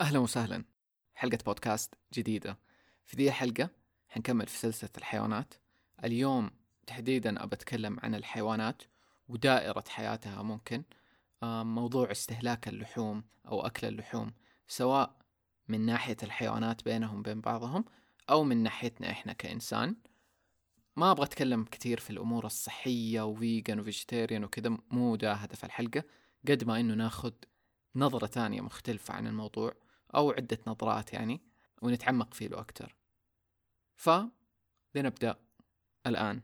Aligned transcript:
أهلا 0.00 0.18
وسهلا. 0.18 0.64
حلقة 1.14 1.38
بودكاست 1.46 1.94
جديدة. 2.14 2.58
في 3.04 3.16
ذي 3.16 3.28
الحلقة 3.28 3.70
حنكمل 4.08 4.46
في 4.46 4.58
سلسلة 4.58 4.90
الحيوانات. 4.98 5.54
اليوم 6.04 6.50
تحديدا 6.86 7.42
أبى 7.44 7.56
أتكلم 7.56 8.00
عن 8.02 8.14
الحيوانات 8.14 8.82
ودائرة 9.28 9.84
حياتها 9.88 10.42
ممكن. 10.42 10.82
موضوع 11.42 12.10
استهلاك 12.10 12.68
اللحوم 12.68 13.24
أو 13.48 13.66
أكل 13.66 13.86
اللحوم 13.86 14.32
سواء 14.68 15.16
من 15.68 15.80
ناحية 15.80 16.16
الحيوانات 16.22 16.84
بينهم 16.84 17.22
بين 17.22 17.40
بعضهم 17.40 17.84
أو 18.30 18.44
من 18.44 18.62
ناحيتنا 18.62 19.10
إحنا 19.10 19.32
كإنسان. 19.32 19.96
ما 20.96 21.10
أبغى 21.10 21.24
أتكلم 21.24 21.64
كثير 21.64 22.00
في 22.00 22.10
الأمور 22.10 22.46
الصحية 22.46 23.20
وفيجن 23.20 23.80
وفيجيتيريان 23.80 24.44
وكذا 24.44 24.78
مو 24.90 25.16
ده 25.16 25.32
هدف 25.32 25.64
الحلقة. 25.64 26.04
قد 26.48 26.64
ما 26.64 26.80
إنه 26.80 26.94
ناخذ 26.94 27.32
نظرة 27.94 28.26
ثانية 28.26 28.60
مختلفة 28.60 29.14
عن 29.14 29.26
الموضوع. 29.26 29.85
أو 30.16 30.30
عدة 30.30 30.58
نظرات 30.66 31.12
يعني 31.12 31.40
ونتعمق 31.82 32.34
فيه 32.34 32.48
له 32.48 32.60
أكتر. 32.60 32.96
ف 33.96 34.10
لنبدأ 34.94 35.36
الآن. 36.06 36.40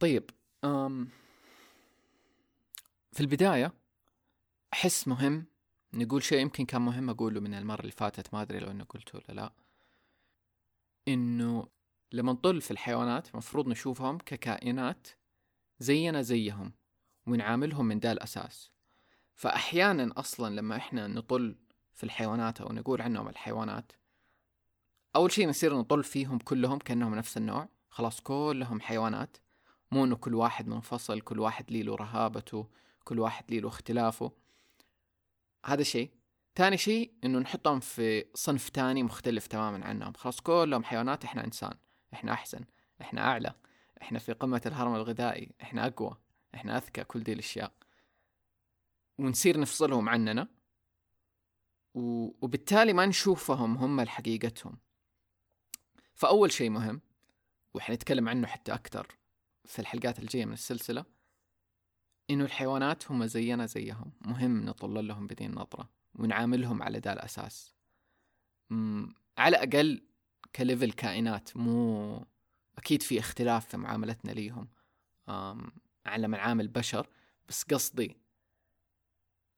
طيب 0.00 0.30
أم 0.64 1.08
في 3.12 3.20
البداية 3.20 3.81
أحس 4.72 5.08
مهم. 5.08 5.46
نقول 5.94 6.22
شيء 6.22 6.38
يمكن 6.38 6.64
كان 6.64 6.82
مهم 6.82 7.10
أقوله 7.10 7.40
من 7.40 7.54
المرة 7.54 7.80
اللي 7.80 7.92
فاتت 7.92 8.34
ما 8.34 8.42
أدري 8.42 8.58
لو 8.58 8.70
إنه 8.70 8.84
قلته 8.84 9.18
ولا 9.18 9.34
لا. 9.40 9.52
إنه 11.08 11.68
لما 12.12 12.32
نطل 12.32 12.60
في 12.60 12.70
الحيوانات 12.70 13.36
مفروض 13.36 13.68
نشوفهم 13.68 14.18
ككائنات 14.18 15.08
زينا 15.78 16.22
زيهم 16.22 16.72
ونعاملهم 17.26 17.86
من 17.86 18.00
ده 18.00 18.12
الأساس 18.12 18.70
فأحيانا 19.34 20.12
أصلا 20.16 20.54
لما 20.54 20.76
إحنا 20.76 21.06
نطل 21.06 21.56
في 21.94 22.04
الحيوانات 22.04 22.60
أو 22.60 22.72
نقول 22.72 23.02
عنهم 23.02 23.28
الحيوانات 23.28 23.92
أول 25.16 25.32
شيء 25.32 25.48
نصير 25.48 25.78
نطل 25.78 26.04
فيهم 26.04 26.38
كلهم 26.38 26.78
كأنهم 26.78 27.14
نفس 27.14 27.36
النوع. 27.36 27.68
خلاص 27.90 28.20
كلهم 28.20 28.80
حيوانات. 28.80 29.36
مو 29.90 30.04
إنه 30.04 30.16
كل 30.16 30.34
واحد 30.34 30.68
منفصل 30.68 31.20
كل 31.20 31.40
واحد 31.40 31.70
لي 31.70 31.82
له 31.82 31.94
رهابته 31.94 32.66
كل 33.04 33.18
واحد 33.18 33.44
لي 33.50 33.60
له 33.60 33.68
اختلافه. 33.68 34.32
هذا 35.64 35.82
شيء 35.82 36.10
ثاني 36.54 36.76
شيء 36.76 37.12
إنه 37.24 37.38
نحطهم 37.38 37.80
في 37.80 38.24
صنف 38.34 38.68
تاني 38.68 39.02
مختلف 39.02 39.46
تماما 39.46 39.84
عنهم. 39.84 40.12
خلاص 40.12 40.40
كلهم 40.40 40.84
حيوانات 40.84 41.24
إحنا 41.24 41.44
إنسان 41.44 41.74
إحنا 42.14 42.32
أحسن 42.32 42.64
إحنا 43.00 43.20
أعلى 43.20 43.54
إحنا 44.02 44.18
في 44.18 44.32
قمة 44.32 44.62
الهرم 44.66 44.94
الغذائي 44.94 45.54
إحنا 45.62 45.86
أقوى 45.86 46.16
إحنا 46.54 46.76
أذكى 46.76 47.04
كل 47.04 47.22
دي 47.22 47.32
الأشياء. 47.32 47.72
ونصير 49.18 49.60
نفصلهم 49.60 50.08
عننا. 50.08 50.48
وبالتالي 51.94 52.92
ما 52.92 53.06
نشوفهم 53.06 53.76
هم 53.76 54.00
الحقيقتهم 54.00 54.78
فأول 56.14 56.52
شيء 56.52 56.70
مهم 56.70 57.00
وحنتكلم 57.74 58.28
عنه 58.28 58.46
حتى 58.46 58.74
أكثر 58.74 59.06
في 59.64 59.78
الحلقات 59.78 60.18
الجاية 60.18 60.44
من 60.44 60.52
السلسلة 60.52 61.04
إنه 62.30 62.44
الحيوانات 62.44 63.10
هم 63.10 63.26
زينا 63.26 63.66
زيهم. 63.66 64.12
مهم 64.20 64.64
نطل 64.64 65.08
لهم 65.08 65.26
بذي 65.26 65.46
النظرة 65.46 65.88
ونعاملهم 66.14 66.82
على 66.82 66.98
ذا 66.98 67.12
الأساس. 67.12 67.74
على 69.38 69.56
أقل 69.56 70.02
ك 70.56 70.62
level 70.62 70.92
كائنات 70.92 71.56
مو 71.56 72.26
أكيد 72.78 73.02
في 73.02 73.18
اختلاف 73.18 73.68
في 73.68 73.76
معاملتنا 73.76 74.32
ليهم. 74.32 74.68
على 76.06 76.28
من 76.28 76.34
عامل 76.34 76.68
بشر 76.68 77.08
بس 77.48 77.62
قصدي 77.64 78.16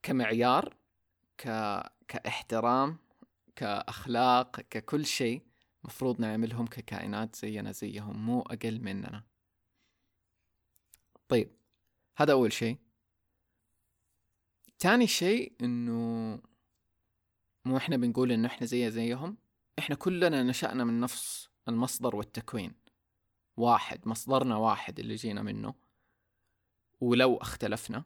كمعيار 0.03 0.75
ك... 1.37 1.43
كإحترام 2.07 2.97
كأخلاق 3.55 4.61
ككل 4.61 5.05
شيء 5.05 5.41
مفروض 5.83 6.21
نعملهم 6.21 6.67
ككائنات 6.67 7.35
زينا 7.35 7.71
زيهم 7.71 8.25
مو 8.25 8.41
أقل 8.41 8.81
مننا. 8.81 9.23
طيب. 11.27 11.51
هذا 12.15 12.31
أول 12.31 12.53
شيء. 12.53 12.77
تاني 14.79 15.07
شيء 15.07 15.53
إنه 15.61 16.39
مو 17.65 17.77
إحنا 17.77 17.97
بنقول 17.97 18.31
إنه 18.31 18.47
إحنا 18.47 18.67
زي 18.67 18.91
زيهم. 18.91 19.37
إحنا 19.79 19.95
كلنا 19.95 20.43
نشأنا 20.43 20.83
من 20.83 20.99
نفس 20.99 21.49
المصدر 21.67 22.15
والتكوين. 22.15 22.73
واحد 23.57 24.07
مصدرنا 24.07 24.57
واحد 24.57 24.99
اللي 24.99 25.15
جينا 25.15 25.41
منه. 25.41 25.73
ولو 27.01 27.37
اختلفنا. 27.37 28.03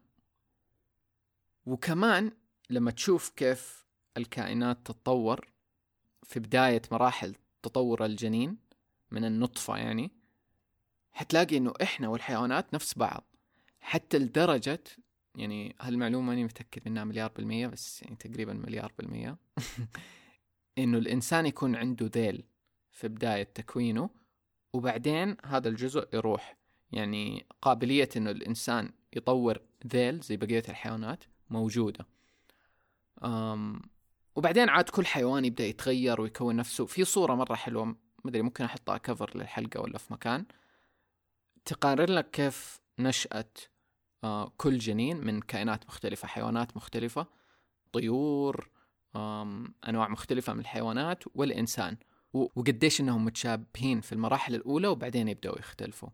وكمان 1.66 2.32
لما 2.70 2.90
تشوف 2.90 3.28
كيف 3.28 3.86
الكائنات 4.16 4.78
تتطور 4.84 5.52
في 6.22 6.40
بداية 6.40 6.82
مراحل 6.92 7.36
تطور 7.62 8.04
الجنين 8.04 8.58
من 9.10 9.24
النطفة 9.24 9.76
يعني 9.76 10.10
حتلاقي 11.12 11.56
إنه 11.56 11.72
إحنا 11.82 12.08
والحيوانات 12.08 12.74
نفس 12.74 12.98
بعض. 12.98 13.29
حتى 13.80 14.18
لدرجة 14.18 14.82
يعني 15.34 15.76
هالمعلومة 15.80 16.26
ماني 16.26 16.44
متأكد 16.44 16.88
منها 16.88 17.04
مليار 17.04 17.32
بالمية 17.36 17.66
بس 17.66 18.02
يعني 18.02 18.16
تقريبا 18.16 18.52
مليار 18.52 18.92
بالمية. 18.98 19.36
إنه 20.78 20.98
الإنسان 20.98 21.46
يكون 21.46 21.76
عنده 21.76 22.10
ذيل 22.14 22.44
في 22.92 23.08
بداية 23.08 23.42
تكوينه 23.42 24.10
وبعدين 24.72 25.36
هذا 25.44 25.68
الجزء 25.68 26.08
يروح. 26.14 26.56
يعني 26.92 27.46
قابلية 27.62 28.08
إنه 28.16 28.30
الإنسان 28.30 28.92
يطور 29.16 29.60
ذيل 29.86 30.20
زي 30.20 30.36
بقية 30.36 30.62
الحيوانات 30.68 31.24
موجودة. 31.50 32.06
أم 33.24 33.82
وبعدين 34.36 34.68
عاد 34.68 34.88
كل 34.88 35.06
حيوان 35.06 35.44
يبدأ 35.44 35.64
يتغير 35.64 36.20
ويكون 36.20 36.56
نفسه. 36.56 36.86
في 36.86 37.04
صورة 37.04 37.34
مرة 37.34 37.54
حلوة 37.54 37.96
مدري 38.24 38.42
ممكن 38.42 38.64
أحطها 38.64 38.98
كفر 38.98 39.38
للحلقة 39.38 39.80
ولا 39.80 39.98
في 39.98 40.12
مكان. 40.12 40.44
تقارن 41.64 42.14
لك 42.14 42.30
كيف 42.30 42.80
نشأة 43.00 43.50
آه، 44.24 44.52
كل 44.56 44.78
جنين 44.78 45.16
من 45.16 45.40
كائنات 45.40 45.86
مختلفة 45.86 46.28
حيوانات 46.28 46.76
مختلفة 46.76 47.26
طيور 47.92 48.70
أنواع 49.88 50.08
مختلفة 50.08 50.52
من 50.52 50.60
الحيوانات 50.60 51.24
والإنسان. 51.34 51.96
وقديش 52.32 53.00
إنهم 53.00 53.24
متشابهين 53.24 54.00
في 54.00 54.12
المراحل 54.12 54.54
الأولى 54.54 54.88
وبعدين 54.88 55.28
يبدأوا 55.28 55.58
يختلفوا. 55.58 56.08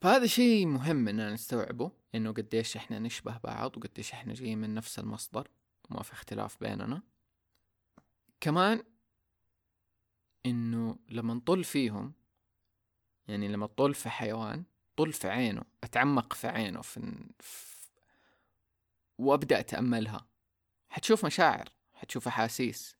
فهذا 0.00 0.26
شيء 0.26 0.66
مهم 0.66 1.08
إننا 1.08 1.32
نستوعبه 1.32 1.90
إنه 2.14 2.32
قديش 2.32 2.76
إحنا 2.76 2.98
نشبه 2.98 3.38
بعض 3.44 3.76
وقديش 3.76 4.12
إحنا 4.12 4.34
جايين 4.34 4.58
من 4.58 4.74
نفس 4.74 4.98
المصدر 4.98 5.48
وما 5.90 6.02
في 6.02 6.12
اختلاف 6.12 6.56
بيننا. 6.60 7.02
كمان 8.40 8.82
إنه 10.46 10.98
لما 11.08 11.34
نطل 11.34 11.64
فيهم 11.64 12.12
يعني 13.28 13.48
لما 13.48 13.66
تطل 13.66 13.94
في 13.94 14.10
حيوان 14.10 14.64
طل 14.96 15.12
في 15.12 15.28
عينه 15.28 15.62
أتعمق 15.84 16.32
في 16.32 16.48
عينه 16.48 16.80
في... 16.80 17.24
في... 17.40 17.76
وأبدأ 19.18 19.60
أتأملها. 19.60 20.26
حتشوف 20.90 21.24
مشاعر 21.26 21.68
حتشوف 21.94 22.28
أحاسيس. 22.28 22.96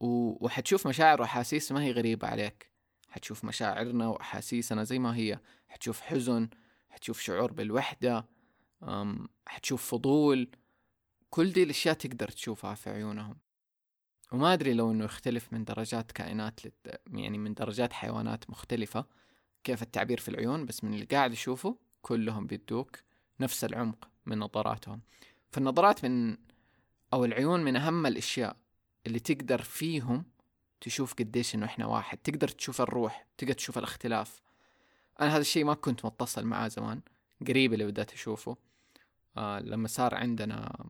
و... 0.00 0.06
وحتشوف 0.44 0.86
مشاعر 0.86 1.20
وأحاسيس 1.20 1.72
ما 1.72 1.82
هي 1.82 1.92
غريبة 1.92 2.28
عليك. 2.28 2.70
حتشوف 3.08 3.44
مشاعرنا 3.44 4.08
وأحاسيسنا 4.08 4.84
زي 4.84 4.98
ما 4.98 5.16
هي. 5.16 5.40
حتشوف 5.68 6.00
حزن 6.00 6.48
حتشوف 6.90 7.20
شعور 7.20 7.52
بالوحدة 7.52 8.26
أم... 8.82 9.28
حتشوف 9.46 9.90
فضول. 9.90 10.50
كل 11.30 11.52
دي 11.52 11.62
الأشياء 11.62 11.94
تقدر 11.94 12.28
تشوفها 12.28 12.74
في 12.74 12.90
عيونهم. 12.90 13.38
وما 14.32 14.52
أدري 14.52 14.74
لو 14.74 14.90
إنه 14.90 15.04
يختلف 15.04 15.52
من 15.52 15.64
درجات 15.64 16.12
كائنات 16.12 16.66
لت... 16.66 17.00
يعني 17.12 17.38
من 17.38 17.54
درجات 17.54 17.92
حيوانات 17.92 18.50
مختلفة 18.50 19.06
كيف 19.64 19.82
التعبير 19.82 20.20
في 20.20 20.28
العيون 20.28 20.66
بس 20.66 20.84
من 20.84 20.94
اللي 20.94 21.04
قاعد 21.04 21.32
أشوفه 21.32 21.76
كلهم 22.02 22.46
بيدوك 22.46 22.98
نفس 23.40 23.64
العمق 23.64 24.08
من 24.26 24.38
نظراتهم. 24.38 25.00
فالنظرات 25.50 26.04
من 26.04 26.36
أو 27.12 27.24
العيون 27.24 27.64
من 27.64 27.76
أهم 27.76 28.06
الأشياء 28.06 28.56
اللي 29.06 29.18
تقدر 29.18 29.62
فيهم 29.62 30.24
تشوف 30.80 31.14
قديش 31.14 31.54
إنه 31.54 31.66
إحنا 31.66 31.86
واحد. 31.86 32.18
تقدر 32.18 32.48
تشوف 32.48 32.80
الروح 32.80 33.26
تقدر 33.38 33.52
تشوف 33.52 33.78
الاختلاف. 33.78 34.40
أنا 35.20 35.30
هذا 35.30 35.40
الشيء 35.40 35.64
ما 35.64 35.74
كنت 35.74 36.04
متصل 36.04 36.44
معاه 36.44 36.68
زمان 36.68 37.00
قريب 37.48 37.72
اللي 37.72 37.86
بدأت 37.86 38.12
أشوفه. 38.12 38.56
آه 39.36 39.60
لما 39.60 39.88
صار 39.88 40.14
عندنا 40.14 40.86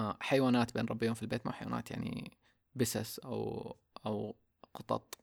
آه 0.00 0.16
حيوانات 0.20 0.74
بنربيهم 0.74 1.14
في 1.14 1.22
البيت 1.22 1.46
ما 1.46 1.52
حيوانات 1.52 1.90
يعني 1.90 2.38
بسس 2.74 3.18
أو 3.18 3.76
أو 4.06 4.36
قطط. 4.74 5.18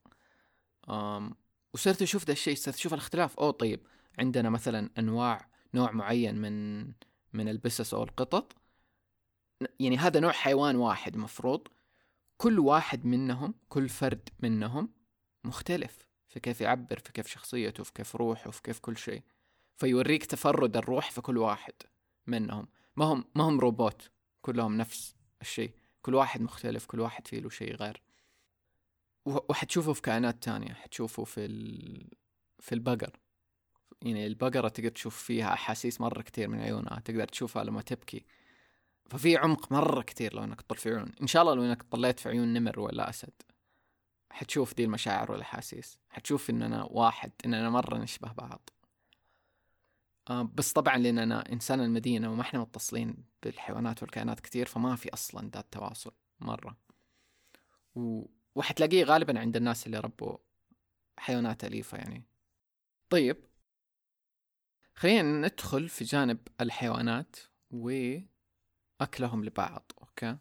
وصرت 1.74 2.02
أشوف 2.02 2.26
ذا 2.26 2.32
الشيء 2.32 2.56
صرت 2.56 2.76
أشوف 2.76 2.94
الاختلاف. 2.94 3.40
أوه 3.40 3.52
طيب 3.52 3.88
عندنا 4.20 4.50
مثلا 4.50 4.90
أنواع 5.00 5.50
نوع 5.74 5.92
معين 5.92 6.36
من 6.36 6.86
من 7.34 7.50
البسس 7.50 7.94
أو 7.94 8.04
القطط. 8.04 8.56
يعني 9.80 9.98
هذا 9.98 10.20
نوع 10.20 10.32
حيوان 10.32 10.76
واحد 10.76 11.18
مفروض. 11.18 11.68
كل 12.38 12.60
واحد 12.60 13.06
منهم 13.06 13.54
كل 13.70 13.90
فرد 13.90 14.30
منهم 14.40 14.90
مختلف 15.44 16.08
في 16.28 16.40
كيف 16.40 16.62
يعبر 16.62 17.00
في 17.00 17.12
كيف 17.12 17.28
شخصيته 17.28 17.84
في 17.84 17.94
كيف 17.94 18.16
روحه 18.16 18.52
في 18.52 18.62
كيف 18.62 18.80
كل 18.80 18.98
شيء. 18.98 19.24
فيوريك 19.78 20.26
تفرد 20.26 20.78
الروح 20.78 21.12
في 21.12 21.22
كل 21.22 21.38
واحد 21.38 21.74
منهم. 22.28 22.68
ما 22.96 23.06
هم 23.06 23.26
ما 23.36 23.44
هم 23.44 23.60
روبوت. 23.60 24.12
كلهم 24.48 24.78
نفس 24.78 25.16
الشيء. 25.42 25.72
كل 26.02 26.16
واحد 26.16 26.42
مختلف 26.42 26.86
كل 26.86 27.00
واحد 27.00 27.28
فيه 27.28 27.40
له 27.40 27.50
شيء 27.50 27.76
غير. 27.76 28.02
وحتشوفه 29.26 29.94
في 29.94 30.02
كائنات 30.02 30.44
تانية 30.44 30.74
حتشوفه 30.74 31.24
في 31.24 31.46
ال... 31.46 32.10
في 32.60 32.76
البقر. 32.76 33.20
يعني 34.02 34.28
البقرة 34.28 34.68
تقدر 34.68 34.90
تشوف 34.90 35.24
فيها 35.24 35.54
أحاسيس 35.54 36.02
مرة 36.02 36.22
كتير 36.22 36.48
من 36.48 36.60
عيونها 36.60 37.00
تقدر 37.00 37.28
تشوفها 37.28 37.64
لما 37.64 37.82
تبكي. 37.82 38.26
ففي 39.10 39.38
عمق 39.38 39.72
مرة 39.72 40.02
كتير 40.02 40.34
لو 40.34 40.44
إنك 40.44 40.62
تطل 40.62 40.78
في 40.78 40.90
عيون. 40.90 41.12
إن 41.22 41.28
شاء 41.28 41.42
الله 41.42 41.54
لو 41.54 41.64
إنك 41.64 41.84
طليت 41.84 42.20
في 42.20 42.30
عيون 42.30 42.54
نمر 42.54 42.80
ولا 42.80 43.10
أسد. 43.10 43.34
حتشوف 44.32 44.74
دي 44.74 44.84
المشاعر 44.84 45.32
والأحاسيس. 45.32 46.00
حتشوف 46.10 46.50
إننا 46.50 46.84
واحد 46.84 47.32
إننا 47.46 47.70
مرة 47.70 47.98
نشبه 47.98 48.32
بعض. 48.34 48.70
بس 50.32 50.74
طبعا 50.74 50.98
لاننا 50.98 51.52
إنسان 51.52 51.80
المدينة 51.80 52.32
وما 52.32 52.42
إحنا 52.42 52.60
متصلين 52.60 53.16
بالحيوانات 53.44 54.04
والكائنات 54.04 54.40
كتير 54.40 54.66
فما 54.66 54.96
في 54.96 55.14
أصلا 55.14 55.50
ذا 55.54 55.60
التواصل 55.60 56.12
مرة. 56.40 56.78
و... 57.96 58.26
وحتلاقيه 58.56 59.04
غالبا 59.04 59.40
عند 59.40 59.56
الناس 59.56 59.88
اللي 59.88 60.00
ربوا 60.00 60.38
حيوانات 61.18 61.64
أليفة 61.64 61.98
يعني. 61.98 62.24
طيب 63.10 63.38
خلينا 64.96 65.48
ندخل 65.48 65.90
في 65.90 66.04
جانب 66.04 66.48
الحيوانات 66.62 67.36
وأكلهم 67.72 69.46
لبعض 69.46 69.92
أوكي؟ 70.02 70.38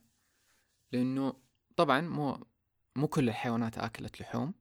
لأنه 0.92 1.40
طبعا 1.76 2.00
مو 2.00 2.46
مو 2.96 3.08
كل 3.08 3.28
الحيوانات 3.28 3.78
أكلت 3.78 4.20
لحوم 4.20 4.54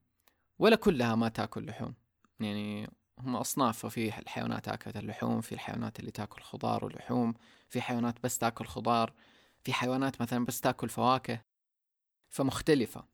ولا 0.59 0.75
كلها 0.75 1.15
ما 1.15 1.29
تأكل 1.29 1.65
لحوم. 1.65 1.95
يعني 2.39 2.89
هم 3.19 3.35
أصناف 3.35 3.77
ففي 3.77 4.19
الحيوانات 4.19 4.67
أكلت 4.67 4.97
اللحوم 4.97 5.41
في 5.41 5.51
الحيوانات 5.51 5.99
اللي 5.99 6.11
تاكل 6.11 6.41
خضار 6.41 6.85
ولحوم 6.85 7.33
في 7.69 7.81
حيوانات 7.81 8.23
بس 8.23 8.37
تاكل 8.37 8.65
خضار 8.65 9.13
في 9.63 9.73
حيوانات 9.73 10.21
مثلا 10.21 10.45
بس 10.45 10.61
تاكل 10.61 10.89
فواكه. 10.89 11.41
فمختلفة. 12.29 13.05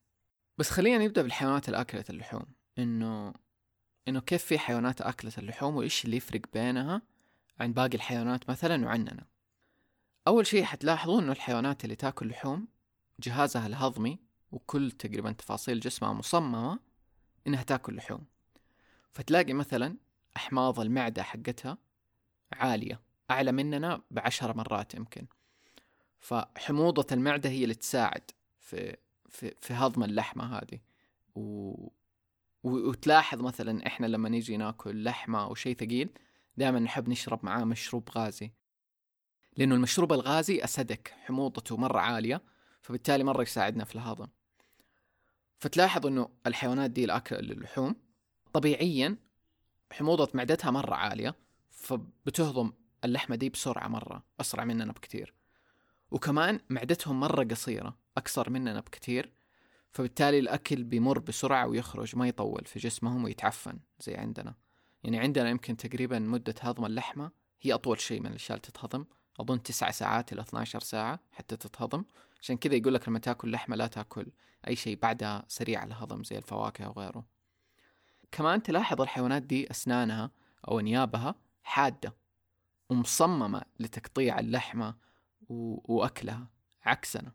بس 0.57 0.69
خلينا 0.69 1.05
نبدأ 1.05 1.21
بالحيوانات 1.21 1.69
اللي 1.69 1.81
أكلت 1.81 2.09
اللحوم. 2.09 2.45
إنه 2.77 3.33
إنه 4.07 4.21
كيف 4.21 4.43
في 4.43 4.59
حيوانات 4.59 5.01
أكلت 5.01 5.39
اللحوم 5.39 5.75
وإيش 5.75 6.05
اللي 6.05 6.17
يفرق 6.17 6.41
بينها 6.53 7.01
عن 7.59 7.73
باقي 7.73 7.95
الحيوانات 7.95 8.49
مثلا 8.49 8.85
وعننا؟ 8.85 9.27
أول 10.27 10.47
شيء 10.47 10.63
حتلاحظوا 10.63 11.19
إنه 11.21 11.31
الحيوانات 11.31 11.83
اللي 11.83 11.95
تاكل 11.95 12.27
لحوم 12.27 12.67
جهازها 13.19 13.67
الهضمي 13.67 14.19
وكل 14.51 14.91
تقريبا 14.91 15.31
تفاصيل 15.31 15.79
جسمها 15.79 16.13
مصممة 16.13 16.79
إنها 17.47 17.63
تاكل 17.63 17.95
لحوم. 17.95 18.25
فتلاقي 19.11 19.53
مثلا 19.53 19.97
أحماض 20.37 20.79
المعدة 20.79 21.23
حقتها 21.23 21.77
عالية 22.53 23.01
أعلى 23.31 23.51
مننا 23.51 24.01
بعشر 24.11 24.57
مرات 24.57 24.95
يمكن. 24.95 25.27
فحموضة 26.19 27.07
المعدة 27.11 27.49
هي 27.49 27.63
اللي 27.63 27.75
تساعد 27.75 28.31
في 28.59 28.97
في, 29.29 29.55
في 29.61 29.73
هضم 29.73 30.03
اللحمة 30.03 30.57
هذه. 30.57 30.79
و... 31.35 31.87
وتلاحظ 32.63 33.41
مثلا 33.41 33.87
إحنا 33.87 34.07
لما 34.07 34.29
نيجي 34.29 34.57
ناكل 34.57 35.03
لحمة 35.03 35.43
أو 35.43 35.55
شيء 35.55 35.75
ثقيل 35.75 36.09
دائما 36.57 36.79
نحب 36.79 37.09
نشرب 37.09 37.45
معاه 37.45 37.63
مشروب 37.63 38.09
غازي. 38.09 38.51
لأنه 39.57 39.75
المشروب 39.75 40.13
الغازي 40.13 40.63
أسدك 40.63 41.13
حموضته 41.25 41.77
مرة 41.77 41.99
عالية 41.99 42.41
فبالتالي 42.81 43.23
مرة 43.23 43.41
يساعدنا 43.41 43.83
في 43.83 43.95
الهضم. 43.95 44.27
فتلاحظ 45.59 46.07
إنه 46.07 46.29
الحيوانات 46.47 46.91
دي 46.91 47.05
الأكل 47.05 47.35
اللحوم 47.35 47.95
طبيعيا 48.53 49.17
حموضة 49.91 50.29
معدتها 50.33 50.71
مرة 50.71 50.95
عالية 50.95 51.35
فبتهضم 51.69 52.71
اللحمة 53.05 53.35
دي 53.35 53.49
بسرعة 53.49 53.87
مرة 53.87 54.23
أسرع 54.41 54.63
مننا 54.63 54.91
بكتير. 54.91 55.33
وكمان 56.11 56.59
معدتهم 56.69 57.19
مرة 57.19 57.43
قصيرة 57.43 57.97
أقصر 58.17 58.49
مننا 58.49 58.79
بكتير 58.79 59.31
فبالتالي 59.91 60.39
الأكل 60.39 60.83
بيمر 60.83 61.19
بسرعة 61.19 61.67
ويخرج 61.67 62.15
ما 62.15 62.27
يطول 62.27 62.65
في 62.65 62.79
جسمهم 62.79 63.23
ويتعفن 63.23 63.79
زي 63.99 64.15
عندنا. 64.15 64.55
يعني 65.03 65.19
عندنا 65.19 65.49
يمكن 65.49 65.77
تقريبا 65.77 66.19
مدة 66.19 66.55
هضم 66.61 66.85
اللحمة 66.85 67.31
هي 67.61 67.73
أطول 67.73 67.99
شيء 67.99 68.19
من 68.19 68.27
الأشياء 68.27 68.57
اللي 68.57 68.71
تتهضم 68.71 69.05
أظن 69.39 69.63
تسعة 69.63 69.91
ساعات 69.91 70.33
إلى 70.33 70.41
12 70.41 70.79
ساعة 70.79 71.19
حتى 71.31 71.57
تتهضم. 71.57 72.03
عشان 72.41 72.57
كذا 72.57 72.75
يقول 72.75 72.93
لك 72.93 73.07
لما 73.09 73.19
تأكل 73.19 73.51
لحمة 73.51 73.75
لا 73.75 73.87
تأكل 73.87 74.31
أي 74.67 74.75
شيء 74.75 74.99
بعدها 75.01 75.45
سريع 75.47 75.83
الهضم 75.83 76.23
زي 76.23 76.37
الفواكه 76.37 76.89
وغيره. 76.89 77.25
كمان 78.31 78.63
تلاحظ 78.63 79.01
الحيوانات 79.01 79.41
دي 79.43 79.71
أسنانها 79.71 80.31
أو 80.67 80.79
أنيابها 80.79 81.35
حادة 81.63 82.15
ومصممة 82.89 83.61
لتقطيع 83.79 84.39
اللحمة 84.39 84.95
و... 85.49 85.77
وأكلها 85.95 86.47
عكسنا. 86.83 87.31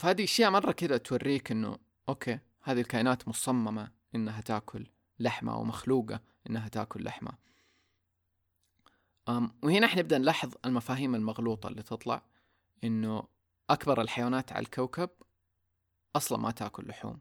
فهذه 0.00 0.24
أشياء 0.24 0.50
مرة 0.50 0.72
كذا 0.72 0.96
توريك 0.96 1.52
إنه 1.52 1.78
أوكي 2.08 2.38
هذه 2.62 2.80
الكائنات 2.80 3.28
مصممة 3.28 3.90
إنها 4.14 4.40
تأكل 4.40 4.86
لحمة 5.18 5.58
ومخلوقة 5.58 6.20
إنها 6.50 6.68
تأكل 6.68 7.04
لحمة. 7.04 7.32
أم 9.28 9.50
وهنا 9.62 9.86
إحنا 9.86 10.02
نبدأ 10.02 10.18
نلاحظ 10.18 10.52
المفاهيم 10.64 11.14
المغلوطة 11.14 11.68
اللي 11.68 11.82
تطلع 11.82 12.22
إنه 12.84 13.22
أكبر 13.70 14.00
الحيوانات 14.00 14.52
على 14.52 14.62
الكوكب 14.64 15.10
أصلا 16.16 16.38
ما 16.38 16.50
تأكل 16.50 16.88
لحوم. 16.88 17.20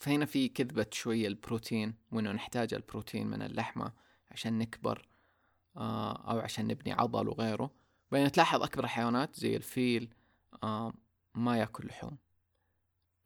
فهنا 0.00 0.26
في 0.26 0.48
كذبة 0.48 0.86
شوية 0.92 1.28
البروتين 1.28 1.94
وإنه 2.12 2.32
نحتاج 2.32 2.74
البروتين 2.74 3.26
من 3.26 3.42
اللحمة 3.42 3.92
عشان 4.30 4.58
نكبر 4.58 5.08
آه 5.76 6.30
أو 6.30 6.38
عشان 6.38 6.66
نبني 6.66 6.92
عضل 6.92 7.28
وغيره. 7.28 7.70
بينما 8.12 8.28
تلاحظ 8.28 8.62
أكبر 8.62 8.84
الحيوانات 8.84 9.36
زي 9.36 9.56
الفيل 9.56 10.14
آه 10.62 10.92
ما 11.34 11.58
يأكل 11.58 11.86
لحوم. 11.86 12.18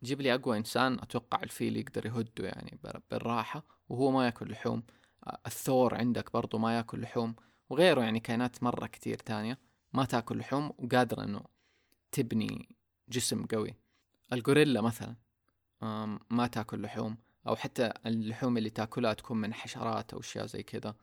جيب 0.03 0.21
لي 0.21 0.35
أقوى 0.35 0.59
إنسان 0.59 0.93
أتوقع 0.95 1.43
الفيل 1.43 1.77
يقدر 1.77 2.07
يهده 2.07 2.45
يعني 2.45 2.79
بالراحة 3.11 3.65
وهو 3.89 4.11
ما 4.11 4.25
يأكل 4.25 4.51
لحوم. 4.51 4.83
آه 5.27 5.41
الثور 5.47 5.95
عندك 5.95 6.33
برضو 6.33 6.59
ما 6.59 6.77
يأكل 6.77 7.01
لحوم 7.01 7.37
وغيره 7.71 8.01
يعني 8.01 8.21
كائنات 8.21 8.63
مرة 8.63 8.87
كتير 8.87 9.17
تانية 9.17 9.59
ما 9.93 10.05
تأكل 10.05 10.39
لحوم 10.39 10.73
وقادرة 10.79 11.25
إنه 11.25 11.45
تبني 12.13 12.77
جسم 13.09 13.47
قوي. 13.47 13.75
الغوريلا 14.33 14.81
مثلا. 14.81 15.17
ما 16.31 16.47
تاكل 16.53 16.83
لحوم 16.83 17.17
أو 17.47 17.57
حتى 17.57 17.93
اللحوم 18.07 18.59
اللي 18.59 18.71
تاكلها 18.71 19.13
تكون 19.13 19.37
من 19.41 19.55
حشرات 19.55 20.13
أو 20.13 20.21
أشياء 20.21 20.47
زي 20.47 20.63
كذا. 20.63 20.95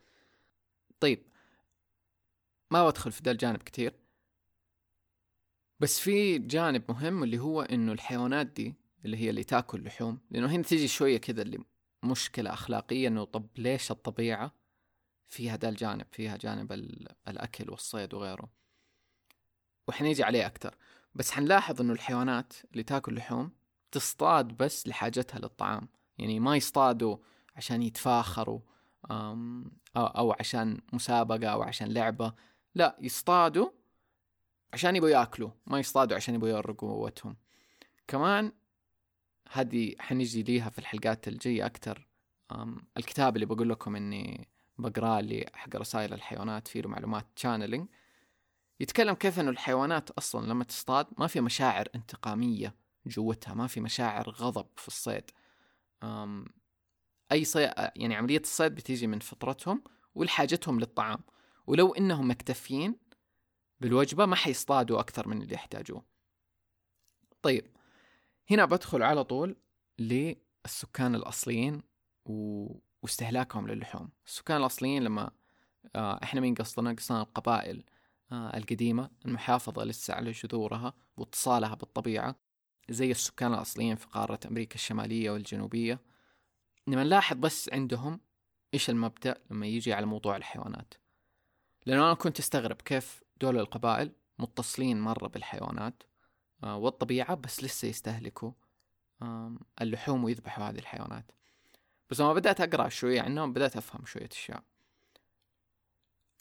طيب 1.00 1.22
ما 2.70 2.86
بدخل 2.86 3.12
في 3.12 3.22
ذا 3.24 3.30
الجانب 3.30 3.62
كتير. 3.62 3.94
بس 5.80 6.00
في 6.00 6.38
جانب 6.38 6.84
مهم 6.88 7.22
اللي 7.22 7.38
هو 7.38 7.62
إنه 7.62 7.92
الحيوانات 7.92 8.46
دي 8.46 8.74
اللي 9.04 9.16
هي 9.16 9.30
اللي 9.30 9.44
تاكل 9.44 9.84
لحوم 9.84 10.20
لأنه 10.30 10.46
هنا 10.46 10.62
تيجي 10.62 10.88
شوية 10.88 11.18
كذا 11.18 11.42
اللي 11.42 11.58
مشكلة 12.02 12.52
أخلاقية 12.52 13.08
إنه 13.08 13.24
طب 13.24 13.46
ليش 13.56 13.90
الطبيعة 13.90 14.54
فيها 15.28 15.56
ذا 15.56 15.68
الجانب 15.68 16.06
فيها 16.12 16.36
جانب 16.36 16.72
الأكل 17.28 17.70
والصيد 17.70 18.14
وغيره. 18.14 18.48
وحنيجي 19.88 20.22
عليه 20.22 20.46
أكثر 20.46 20.74
بس 21.14 21.30
حنلاحظ 21.30 21.80
إنه 21.80 21.92
الحيوانات 21.92 22.52
اللي 22.72 22.82
تاكل 22.82 23.14
لحوم 23.14 23.52
تصطاد 23.92 24.56
بس 24.56 24.88
لحاجتها 24.88 25.38
للطعام. 25.38 25.88
يعني 26.18 26.40
ما 26.40 26.56
يصطادوا 26.56 27.16
عشان 27.56 27.82
يتفاخروا 27.82 28.60
أو 29.96 30.32
عشان 30.32 30.80
مسابقة 30.92 31.48
أو 31.48 31.62
عشان 31.62 31.92
لعبة. 31.92 32.34
لا 32.74 32.96
يصطادوا 33.00 33.70
عشان 34.72 34.96
يبغوا 34.96 35.10
ياكلوا 35.10 35.50
ما 35.66 35.78
يصطادوا 35.78 36.16
عشان 36.16 36.34
يبغوا 36.34 36.50
يورقوا 36.50 36.92
قوتهم 36.92 37.36
كمان 38.08 38.52
هذه 39.50 39.94
حنجي 39.98 40.42
ليها 40.42 40.70
في 40.70 40.78
الحلقات 40.78 41.28
الجاية 41.28 41.66
أكتر. 41.66 42.08
الكتاب 42.96 43.36
اللي 43.36 43.46
بقول 43.46 43.68
لكم 43.68 43.96
إني 43.96 44.48
بقرأه 44.78 45.20
اللي 45.20 45.46
حق 45.54 45.76
رسائل 45.76 46.14
الحيوانات 46.14 46.68
فيه 46.68 46.82
معلومات 46.86 47.26
تشانلينج 47.36 47.88
يتكلم 48.80 49.14
كيف 49.14 49.40
إنه 49.40 49.50
الحيوانات 49.50 50.10
أصلا 50.10 50.46
لما 50.46 50.64
تصطاد 50.64 51.06
ما 51.18 51.26
في 51.26 51.40
مشاعر 51.40 51.88
انتقامية. 51.94 52.74
جوتها 53.06 53.54
ما 53.54 53.66
في 53.66 53.80
مشاعر 53.80 54.30
غضب 54.30 54.66
في 54.76 54.88
الصيد. 54.88 55.30
أي 57.32 57.44
صيد 57.44 57.70
يعني 57.96 58.14
عملية 58.14 58.40
الصيد 58.40 58.74
بتيجي 58.74 59.06
من 59.06 59.18
فطرتهم 59.18 59.84
ولحاجتهم 60.14 60.80
للطعام. 60.80 61.18
ولو 61.66 61.94
إنهم 61.94 62.30
مكتفين 62.30 62.96
بالوجبة 63.80 64.26
ما 64.26 64.36
حيصطادوا 64.36 65.00
أكثر 65.00 65.28
من 65.28 65.42
اللي 65.42 65.54
يحتاجوه. 65.54 66.04
طيب 67.42 67.76
هنا 68.50 68.64
بدخل 68.64 69.02
على 69.02 69.24
طول 69.24 69.56
للسكان 69.98 71.14
الأصليين 71.14 71.82
و... 72.24 72.66
واستهلاكهم 73.02 73.68
للحوم. 73.68 74.08
السكان 74.26 74.56
الأصليين 74.56 75.02
لما 75.02 75.30
آه 75.96 76.20
إحنا 76.22 76.40
مين 76.40 76.54
قصدنا؟ 76.54 76.92
قصدنا 76.92 77.22
القبائل 77.22 77.84
آه 78.32 78.56
القديمة 78.56 79.10
المحافظة 79.26 79.84
لسه 79.84 80.14
على 80.14 80.30
جذورها 80.30 80.94
واتصالها 81.16 81.74
بالطبيعة. 81.74 82.36
زي 82.90 83.10
السكان 83.10 83.54
الأصليين 83.54 83.96
في 83.96 84.06
قارة 84.06 84.40
أمريكا 84.46 84.74
الشمالية 84.74 85.30
والجنوبية. 85.30 86.00
لما 86.86 87.04
نلاحظ 87.04 87.36
بس 87.36 87.70
عندهم 87.72 88.20
إيش 88.74 88.90
المبدأ 88.90 89.40
لما 89.50 89.66
يجي 89.66 89.92
على 89.92 90.06
موضوع 90.06 90.36
الحيوانات؟ 90.36 90.94
لأنه 91.86 92.04
أنا 92.04 92.14
كنت 92.14 92.38
أستغرب 92.38 92.82
كيف 92.82 93.22
دول 93.40 93.58
القبائل 93.58 94.12
متصلين 94.38 95.00
مرة 95.00 95.28
بالحيوانات 95.28 96.02
آه 96.64 96.76
والطبيعة 96.76 97.34
بس 97.34 97.64
لسه 97.64 97.88
يستهلكوا 97.88 98.52
اللحوم 99.80 100.24
ويذبحوا 100.24 100.64
هذه 100.64 100.78
الحيوانات. 100.78 101.32
بس 102.10 102.20
لما 102.20 102.34
بدأت 102.34 102.60
أقرأ 102.60 102.88
شوية 102.88 103.22
عنهم 103.22 103.52
بدأت 103.52 103.76
أفهم 103.76 104.06
شوية 104.06 104.28
أشياء. 104.32 104.62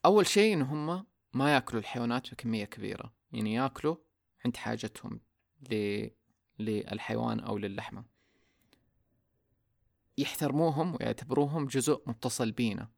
أول 0.05 0.27
شيء 0.27 0.53
إن 0.53 0.61
هم 0.61 1.05
ما 1.33 1.53
يأكلوا 1.53 1.81
الحيوانات 1.81 2.31
بكمية 2.31 2.65
كبيرة. 2.65 3.13
يعني 3.31 3.53
يأكلوا 3.53 3.95
عند 4.45 4.57
حاجتهم. 4.57 5.19
للحيوان 6.59 7.39
أو 7.39 7.57
للحمة 7.57 8.03
يحترموهم 10.19 10.95
ويعتبروهم 10.95 11.67
جزء 11.67 12.03
متصل 12.05 12.51
بينا. 12.51 12.89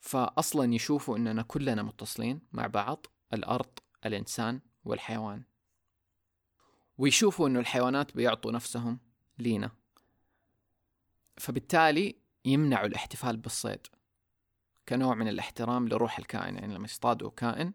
فأصلا 0.00 0.74
يشوفوا 0.74 1.16
إننا 1.16 1.42
كلنا 1.42 1.82
متصلين 1.82 2.40
مع 2.52 2.66
بعض 2.66 3.06
الأرض 3.32 3.78
الإنسان 4.06 4.60
والحيوان. 4.84 5.42
ويشوفوا 6.98 7.48
إنه 7.48 7.60
الحيوانات 7.60 8.16
بيعطوا 8.16 8.52
نفسهم 8.52 9.00
لينا. 9.38 9.70
فبالتالي 11.38 12.16
يمنعوا 12.44 12.86
الاحتفال 12.86 13.36
بالصيد. 13.36 13.86
كنوع 14.88 15.14
من 15.14 15.28
الاحترام 15.28 15.88
لروح 15.88 16.18
الكائن 16.18 16.56
يعني 16.56 16.74
لما 16.74 16.84
يصطادوا 16.84 17.30
كائن 17.30 17.72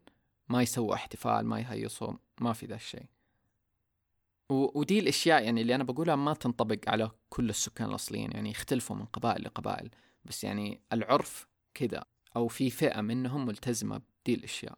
ما 0.50 0.62
يسووا 0.62 0.96
احتفال 0.96 1.46
ما 1.46 1.60
يهيصوا 1.60 2.13
ما 2.41 2.53
في 2.53 2.65
ذا 2.65 2.75
الشيء. 2.75 3.06
ودي 4.50 5.00
الأشياء 5.00 5.44
يعني 5.44 5.62
اللي 5.62 5.75
أنا 5.75 5.84
بقولها 5.84 6.16
ما 6.16 6.34
تنطبق 6.34 6.80
على 6.88 7.12
كل 7.30 7.50
السكان 7.50 7.89
الأصليين 7.89 8.32
يعني 8.32 8.50
يختلفوا 8.50 8.96
من 8.96 9.06
قبائل 9.06 9.44
لقبائل 9.44 9.89
بس 10.25 10.44
يعني 10.44 10.82
العرف 10.94 11.48
كذا 11.74 12.06
أو 12.36 12.48
في 12.48 12.70
فئة 12.70 13.01
منهم 13.01 13.46
ملتزمة 13.46 13.98
بدي 13.98 14.34
الأشياء. 14.34 14.77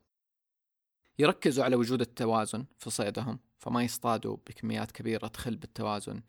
يركزوا 1.20 1.64
على 1.64 1.76
وجود 1.76 2.02
التوازن 2.02 2.66
في 2.78 2.90
صيدهم 2.90 3.40
فما 3.58 3.84
يصطادوا 3.84 4.38
بكميات 4.48 4.92
كبيرة 4.92 5.28
تخل 5.28 5.56
بالتوازن 5.56 6.22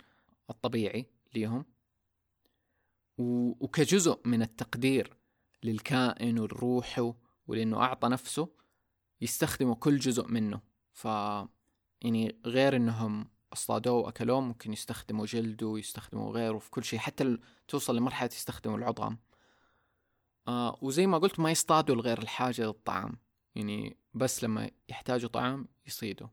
الطبيعي 0.51 1.07
ليهم. 1.35 1.65
وكجزء 3.19 4.21
من 4.25 4.43
التقدير 4.43 5.17
للكائن 5.63 6.39
ولروحه 6.39 7.15
ولأنه 7.47 7.83
أعطى 7.83 8.09
نفسه 8.09 8.49
يستخدموا 9.21 9.75
كل 9.75 9.99
جزء 9.99 10.27
منه. 10.29 10.61
ف 10.93 11.07
يعني 12.02 12.37
غير 12.47 12.76
إنهم 12.76 13.26
اصطادوه 13.52 13.95
وأكلوه 13.95 14.40
ممكن 14.40 14.73
يستخدموا 14.73 15.26
جلده 15.26 15.66
ويستخدموا 15.66 16.33
غيره 16.33 16.59
في 16.59 16.71
كل 16.71 16.85
شيء 16.85 16.99
حتى 16.99 17.38
توصل 17.69 17.97
لمرحلة 17.97 18.30
يستخدموا 18.33 18.78
العظام. 18.78 19.19
آه 20.49 20.78
وزي 20.83 21.07
ما 21.07 21.19
قلت 21.19 21.40
ما 21.40 21.50
يصطادوا 21.50 21.97
لغير 21.97 22.19
الحاجة 22.23 22.62
للطعام 22.62 23.19
يعني 23.54 23.97
بس 24.14 24.45
لما 24.45 24.71
يحتاجوا 24.88 25.28
طعام 25.30 25.69
يصيدوا. 25.87 26.28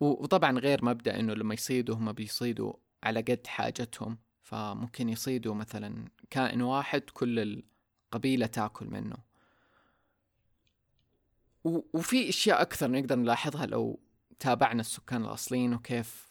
وطبعا 0.00 0.58
غير 0.58 0.84
مبدأ 0.84 1.20
إنه 1.20 1.34
لما 1.34 1.54
يصيدوا 1.54 1.94
هم 1.94 2.12
بيصيدوا 2.12 2.72
على 3.02 3.20
قد 3.20 3.46
حاجتهم 3.46 4.18
فممكن 4.42 5.08
يصيدوا 5.08 5.54
مثلا 5.54 6.04
كائن 6.30 6.62
واحد 6.62 7.00
كل 7.00 7.62
القبيلة 8.12 8.46
تأكل 8.46 8.86
منه. 8.86 9.29
وفي 11.64 12.28
أشياء 12.28 12.62
أكثر 12.62 12.90
نقدر 12.90 13.16
نلاحظها 13.16 13.66
لو 13.66 14.00
تابعنا 14.38 14.80
السكان 14.80 15.24
الأصليين 15.24 15.74
وكيف 15.74 16.30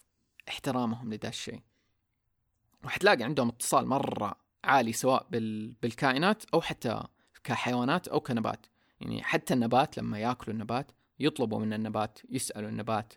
احترامهم 0.49 1.13
لدا 1.13 1.29
الشيء. 1.29 1.61
وحتلاقي 2.83 3.23
عندهم 3.23 3.47
اتصال 3.47 3.87
مرة 3.87 4.35
عالي 4.63 4.93
سواء 4.93 5.27
بال... 5.31 5.73
بالكائنات 5.81 6.43
أو 6.53 6.61
حتى 6.61 7.03
كحيوانات 7.43 8.07
أو 8.07 8.19
كنبات. 8.19 8.65
يعني 9.01 9.23
حتى 9.23 9.53
النبات 9.53 9.97
لما 9.97 10.19
يأكلوا 10.19 10.53
النبات 10.53 10.91
يطلبوا 11.19 11.59
من 11.59 11.73
النبات 11.73 12.19
يسألوا 12.29 12.69
النبات 12.69 13.13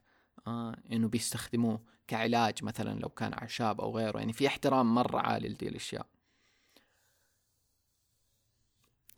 آه 0.47 0.77
إنه 0.93 1.09
بيستخدموه 1.09 1.81
كعلاج 2.09 2.65
مثلا 2.65 3.01
لو 3.01 3.09
كان 3.09 3.33
أعشاب 3.33 3.81
أو 3.81 3.97
غيره. 3.97 4.19
يعني 4.19 4.33
في 4.33 4.47
احترام 4.47 4.95
مرة 4.95 5.19
عالي 5.19 5.49
لدي 5.49 5.69
الأشياء. 5.69 6.07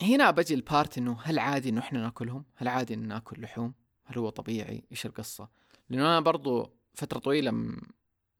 هنا 0.02 0.30
بجي 0.30 0.54
البارت 0.54 0.98
إنه 0.98 1.18
هل 1.22 1.38
عادي 1.38 1.68
إنه 1.68 1.80
إحنا 1.80 2.02
ناكلهم؟ 2.02 2.44
هل 2.54 2.68
عادي 2.68 2.94
إن 2.94 3.08
ناكل 3.08 3.42
لحوم؟ 3.42 3.74
هل 4.04 4.18
هو 4.18 4.30
طبيعي؟ 4.30 4.84
إيش 4.92 5.06
القصة؟ 5.06 5.48
لأنه 5.90 6.02
أنا 6.02 6.20
برضو 6.20 6.70
فترة 6.94 7.18
طويلة 7.18 7.50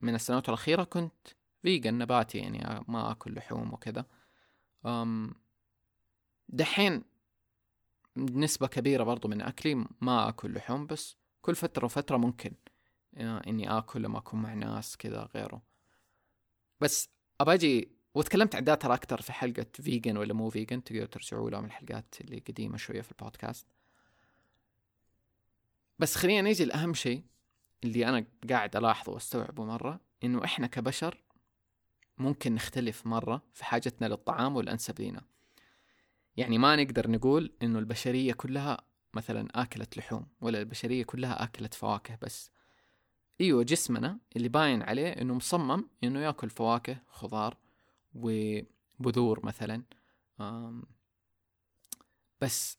من 0.00 0.14
السنوات 0.14 0.49
الأخيرة 0.49 0.84
كنت 0.84 1.28
vegan 1.62 1.98
نباتي 1.99 2.38
يعني 2.38 2.84
ما 2.88 3.11
أكل 3.11 3.34
لحوم 3.34 3.73
وكذا 3.73 4.04
دحين 6.49 7.04
نسبة 8.16 8.66
كبيرة 8.66 9.04
برضو 9.04 9.28
من 9.28 9.42
أكلي 9.42 9.87
ما 10.00 10.28
أكل 10.28 10.54
لحوم 10.54 10.87
بس 10.87 11.16
كل 11.42 11.54
فترة 11.54 11.84
وفترة 11.84 12.16
ممكن 12.16 12.52
آه، 13.16 13.42
إني 13.46 13.78
آكل 13.78 14.02
لما 14.02 14.18
أكون 14.18 14.42
مع 14.42 14.54
ناس 14.54 14.96
كذا 14.96 15.28
غيره 15.34 15.62
بس 16.80 17.08
أباجي 17.40 17.88
وتكلمت 18.14 18.54
عن 18.54 18.64
دا 18.64 18.94
أكثر 18.94 19.21
في 19.21 19.33
حلقة 19.33 19.66
vegan 19.74 20.16
ولا 20.16 20.35
مو 20.35 20.50
vegan 20.50 20.84
تقدروا 20.85 21.06
ترجعوا 21.06 21.50
لها 21.50 21.61
من 21.61 21.66
الحلقات 21.66 22.14
اللي 22.21 22.38
قديمة 22.38 22.76
شوية 22.76 23.00
في 23.00 23.12
البودكاست 23.12 23.66
بس 25.99 26.16
خلينا 26.16 26.40
نيجي 26.40 26.64
لأهم 26.64 26.94
شيء 26.94 27.23
اللي 27.85 28.09
أنا 28.09 28.26
قاعد 28.50 28.76
ألاحظه 28.76 29.12
وأستوعبه 29.12 29.64
مرة 29.64 30.00
إنه 30.25 30.44
إحنا 30.44 30.66
كبشر 30.66 31.23
ممكن 32.18 32.54
نختلف 32.54 33.06
مرة 33.06 33.42
في 33.52 33.64
حاجتنا 33.64 34.06
للطعام 34.06 34.56
والأنسب 34.56 35.00
لينا. 35.00 35.23
يعني 36.37 36.59
ما 36.59 36.76
نقدر 36.76 37.11
نقول 37.11 37.52
إنه 37.62 37.78
البشرية 37.78 38.33
كلها 38.33 38.78
مثلا 39.14 39.62
آكلت 39.62 39.97
لحوم 39.97 40.26
ولا 40.40 40.61
البشرية 40.61 41.04
كلها 41.04 41.44
آكلت 41.44 41.75
فواكه 41.75 42.18
بس. 42.23 42.50
إيوه 43.40 43.62
جسمنا 43.62 44.18
اللي 44.37 44.49
باين 44.49 44.83
عليه 44.83 45.09
إنه 45.09 45.35
مصمم 45.35 45.88
إنه 46.04 46.21
يأكل 46.21 46.50
فواكه 46.50 47.02
خضار 47.09 47.56
وبذور 48.14 49.47
مثلا. 49.47 49.83
بس 52.40 52.78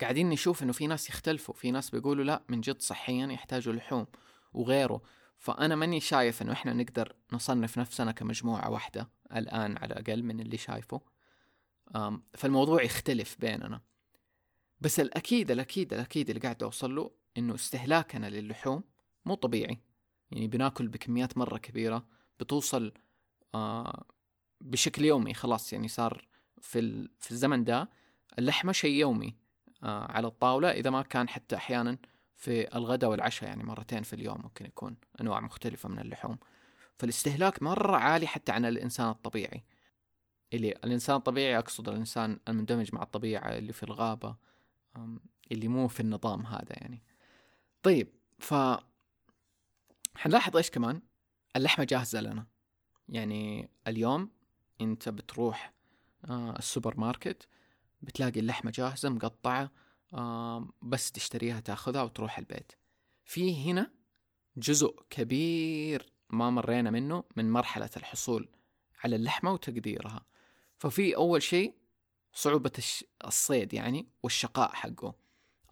قاعدين 0.00 0.30
نشوف 0.30 0.62
إنه 0.62 0.72
في 0.72 0.86
ناس 0.86 1.08
يختلفوا. 1.08 1.54
في 1.54 1.70
ناس 1.70 1.90
بيقولوا 1.90 2.24
لا 2.24 2.44
من 2.48 2.60
جد 2.60 2.82
صحيا 2.82 3.26
يحتاجوا 3.26 3.72
لحوم 3.72 4.06
وغيره. 4.52 5.02
فأنا 5.38 5.74
ماني 5.74 6.00
شايف 6.00 6.42
إنه 6.42 6.52
إحنا 6.52 6.72
نقدر 6.72 7.16
نصنف 7.32 7.78
نفسنا 7.78 8.12
كمجموعة 8.12 8.70
واحدة 8.70 9.10
الآن 9.36 9.76
على 9.76 9.94
الأقل 9.94 10.22
من 10.22 10.40
اللي 10.40 10.56
شايفه. 10.56 11.00
فالموضوع 12.34 12.82
يختلف 12.82 13.36
بيننا. 13.40 13.80
بس 14.80 15.00
الأكيد 15.00 15.50
الأكيد 15.50 15.92
الأكيد 15.92 16.30
اللي 16.30 16.40
قاعد 16.40 16.62
أوصل 16.62 16.94
له 16.94 17.10
إنه 17.38 17.54
استهلاكنا 17.54 18.26
للحوم 18.26 18.84
مو 19.24 19.34
طبيعي. 19.34 19.78
يعني 20.30 20.48
بناكل 20.48 20.88
بكميات 20.88 21.38
مرة 21.38 21.58
كبيرة 21.58 22.06
بتوصل 22.40 22.92
آه 23.54 24.04
بشكل 24.64 25.04
يومي 25.04 25.34
خلاص 25.34 25.72
يعني 25.72 25.88
صار 25.88 26.28
في 26.60 27.08
في 27.20 27.30
الزمن 27.30 27.64
ده 27.64 27.88
اللحمة 28.38 28.72
شيء 28.72 28.94
يومي 28.94 29.36
آه 29.82 30.12
على 30.12 30.26
الطاولة 30.26 30.70
إذا 30.70 30.90
ما 30.90 31.02
كان 31.02 31.28
حتى 31.28 31.56
أحيانا 31.56 31.98
في 32.36 32.76
الغداء 32.76 33.10
والعشاء 33.10 33.48
يعني 33.48 33.64
مرتين 33.64 34.02
في 34.02 34.12
اليوم 34.12 34.40
ممكن 34.42 34.66
يكون 34.66 34.96
أنواع 35.20 35.40
مختلفة 35.40 35.88
من 35.88 35.98
اللحوم. 35.98 36.38
فالاستهلاك 36.98 37.62
مرة 37.62 37.96
عالي 37.96 38.26
حتى 38.26 38.52
عن 38.52 38.64
الإنسان 38.64 39.08
الطبيعي. 39.08 39.64
اللي 40.52 40.70
الإنسان 40.84 41.16
الطبيعي 41.16 41.58
أقصد 41.58 41.88
الإنسان 41.88 42.40
المندمج 42.48 42.94
مع 42.94 43.02
الطبيعة 43.02 43.58
اللي 43.58 43.72
في 43.72 43.82
الغابة 43.82 44.36
اللي 45.52 45.68
مو 45.68 45.88
في 45.88 46.00
النظام 46.00 46.46
هذا 46.46 46.70
يعني. 46.70 47.02
طيب 47.82 48.08
ف 48.38 48.54
حنلاحظ 50.16 50.56
إيش 50.56 50.70
كمان؟ 50.70 51.02
اللحمة 51.56 51.84
جاهزة 51.84 52.20
لنا. 52.20 52.46
يعني 53.08 53.70
اليوم 53.86 54.30
انت 54.80 55.08
بتروح 55.08 55.72
آه 56.24 56.56
السوبر 56.58 57.00
ماركت 57.00 57.48
بتلاقي 58.02 58.40
اللحمة 58.40 58.70
جاهزة 58.70 59.08
مقطعة 59.08 59.70
آه 60.14 60.68
بس 60.82 61.12
تشتريها 61.12 61.60
تاخذها 61.60 62.02
وتروح 62.02 62.38
البيت. 62.38 62.72
في 63.24 63.70
هنا 63.70 63.90
جزء 64.56 64.96
كبير 65.10 66.12
ما 66.30 66.50
مرينا 66.50 66.90
منه 66.90 67.24
من 67.36 67.50
مرحلة 67.50 67.90
الحصول 67.96 68.48
على 69.04 69.16
اللحمة 69.16 69.52
وتقديرها. 69.52 70.26
ففي 70.78 71.16
أول 71.16 71.42
شيء 71.42 71.74
صعوبة 72.32 72.72
الصيد 73.24 73.74
يعني 73.74 74.08
والشقاء 74.22 74.72
حقه. 74.74 75.14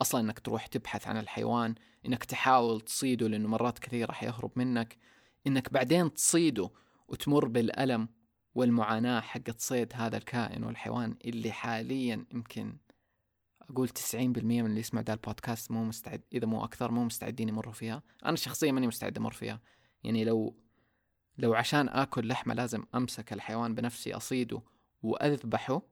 أصلا 0.02 0.20
إنك 0.20 0.38
تروح 0.38 0.66
تبحث 0.66 1.06
عن 1.06 1.16
الحيوان 1.16 1.74
إنك 2.06 2.24
تحاول 2.24 2.80
تصيده 2.80 3.28
لأنه 3.28 3.48
مرات 3.48 3.78
كثيرة 3.78 4.12
حيهرب 4.12 4.52
منك 4.56 4.98
إنك 5.46 5.72
بعدين 5.72 6.14
تصيده 6.14 6.70
وتمر 7.08 7.48
بالألم 7.48 8.08
والمعاناة 8.54 9.20
حقت 9.20 9.60
صيد 9.60 9.92
هذا 9.94 10.16
الكائن 10.16 10.64
والحيوان 10.64 11.16
اللي 11.24 11.52
حاليا 11.52 12.26
يمكن 12.34 12.76
أقول 13.70 13.88
90% 13.88 14.14
من 14.14 14.66
اللي 14.66 14.80
يسمع 14.80 15.00
ذا 15.00 15.12
البودكاست 15.12 15.70
مو 15.70 15.84
مستعد 15.84 16.22
إذا 16.32 16.46
مو 16.46 16.64
أكثر 16.64 16.90
مو 16.90 17.04
مستعدين 17.04 17.48
يمروا 17.48 17.72
فيها. 17.72 18.02
أنا 18.24 18.36
شخصيا 18.36 18.72
ماني 18.72 18.86
مستعد 18.86 19.18
أمر 19.18 19.32
فيها. 19.32 19.60
يعني 20.04 20.24
لو 20.24 20.56
لو 21.38 21.54
عشان 21.54 21.88
آكل 21.88 22.28
لحمة 22.28 22.54
لازم 22.54 22.84
أمسك 22.94 23.32
الحيوان 23.32 23.74
بنفسي 23.74 24.14
أصيده 24.14 24.62
وأذبحه 25.02 25.82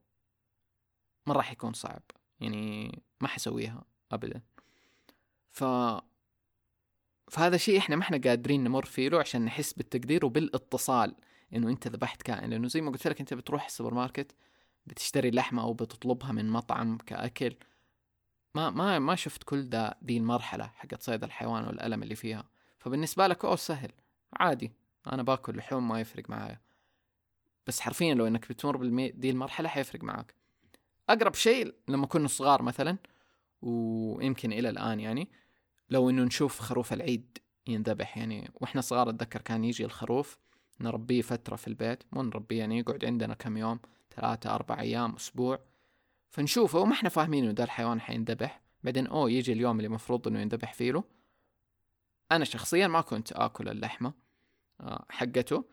ما 1.27 1.35
راح 1.35 1.53
يكون 1.53 1.73
صعب. 1.73 2.03
يعني 2.41 3.03
ما 3.21 3.29
حسويها 3.29 3.85
أبدا. 4.13 4.43
ف 5.51 5.65
فهذا 7.31 7.57
شيء 7.57 7.79
إحنا 7.79 7.97
ما 7.97 8.03
إحنا 8.03 8.21
قادرين 8.25 8.65
نمر 8.65 8.85
فيه 8.85 9.09
له 9.09 9.21
عشان 9.21 9.45
نحس 9.45 9.73
بالتقدير 9.73 10.27
وبالاتصال. 10.27 11.15
إنه 11.55 11.69
أنت 11.69 11.89
ذبحت 11.89 12.23
كائن 12.23 12.51
لأنه 12.51 12.69
زي 12.69 12.81
ما 12.81 12.91
قلت 12.91 13.07
لك 13.07 13.21
أنت 13.21 13.35
بتروح 13.35 13.65
السوبر 13.67 13.95
ماركت 13.95 14.35
بتشتري 14.87 15.31
لحمة 15.31 15.63
أو 15.63 15.73
بتطلبها 15.73 16.33
من 16.33 16.51
مطعم 16.51 16.99
كأكل. 16.99 17.57
ما 18.55 18.71
ما 18.71 18.99
ما 18.99 19.15
شفت 19.15 19.43
كل 19.43 19.69
ده 19.69 19.99
دي 20.03 20.17
المرحلة 20.17 20.67
حقت 20.67 21.03
صيد 21.03 21.25
الحيوان 21.25 21.65
والألم 21.67 22.03
اللي 22.03 22.15
فيها. 22.15 22.49
فبالنسبة 22.79 23.27
لك 23.27 23.45
أوه 23.45 23.57
سهل. 23.57 23.93
عادي. 24.33 24.73
أنا 25.07 25.23
باكل 25.23 25.57
لحوم 25.57 25.89
ما 25.89 26.01
يفرق 26.01 26.31
معايا. 26.31 26.61
بس 27.67 27.81
حرفيا 27.81 28.15
لو 28.15 28.27
إنك 28.27 28.49
بتمر 28.49 28.77
بدي 28.77 29.31
المرحلة 29.31 29.69
حيفرق 29.69 30.05
معاك. 30.05 30.35
أقرب 31.09 31.35
شيء 31.35 31.75
لما 31.89 32.07
كنا 32.07 32.29
صغار 32.29 32.63
مثلا 32.63 32.99
ويمكن 33.63 34.53
إلى 34.53 34.69
الآن 34.69 35.01
يعني 35.01 35.31
لو 35.91 36.11
إنه 36.11 36.23
نشوف 36.23 36.61
خروف 36.61 36.93
العيد 36.93 37.39
ينذبح. 37.67 38.19
يعني 38.19 38.51
وإحنا 38.55 38.81
صغار 38.81 39.11
أتذكر 39.11 39.41
كان 39.41 39.65
يجي 39.65 39.85
الخروف 39.85 40.39
نربيه 40.81 41.23
فترة 41.23 41.57
في 41.57 41.69
البيت 41.69 42.03
مو 42.13 42.23
نربيه 42.23 42.59
يعني 42.59 42.79
يقعد 42.79 43.05
عندنا 43.05 43.35
كم 43.35 43.57
يوم 43.57 43.81
ثلاثة 44.17 44.55
أربع 44.55 44.81
أيام 44.81 45.15
أسبوع. 45.15 45.59
فنشوفه 46.31 46.79
وما 46.79 46.93
إحنا 46.93 47.09
فاهمين 47.09 47.45
إنه 47.45 47.53
ده 47.53 47.65
الحيوان 47.65 48.01
حينذبح. 48.01 48.61
بعدين 48.85 49.07
أوه 49.07 49.31
يجي 49.31 49.53
اليوم 49.53 49.77
اللي 49.77 49.89
مفروض 49.89 50.29
إنه 50.29 50.41
ينذبح 50.41 50.73
فيه 50.73 50.93
له. 50.93 51.05
أنا 52.33 52.45
شخصيا 52.45 52.87
ما 52.87 53.01
كنت 53.01 53.33
آكل 53.33 53.69
اللحمة 53.69 54.13
آه، 54.81 55.05
حقته 55.09 55.65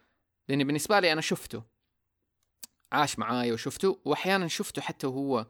لأني 0.49 0.63
بالنسبة 0.63 0.99
لي 0.99 1.13
أنا 1.13 1.21
شفته. 1.21 1.63
عاش 2.91 3.19
معاي 3.19 3.51
وشفته 3.51 3.99
وأحيانا 4.05 4.47
شفته 4.47 4.81
حتى 4.81 5.07
وهو 5.07 5.47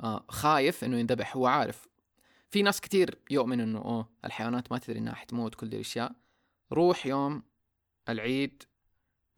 آه، 0.00 0.24
خايف 0.28 0.84
إنه 0.84 0.98
ينذبح. 0.98 1.36
هو 1.36 1.46
عارف. 1.46 1.88
في 2.50 2.62
ناس 2.62 2.80
كتير 2.80 3.18
يؤمن 3.30 3.60
إنه 3.60 3.78
أوه 3.78 4.08
الحيوانات 4.24 4.72
ما 4.72 4.78
تدري 4.78 4.98
إنها 4.98 5.14
حتموت 5.14 5.54
كل 5.54 5.68
دي 5.68 5.76
الأشياء. 5.76 6.12
روح 6.72 7.06
يوم 7.06 7.42
العيد 8.08 8.62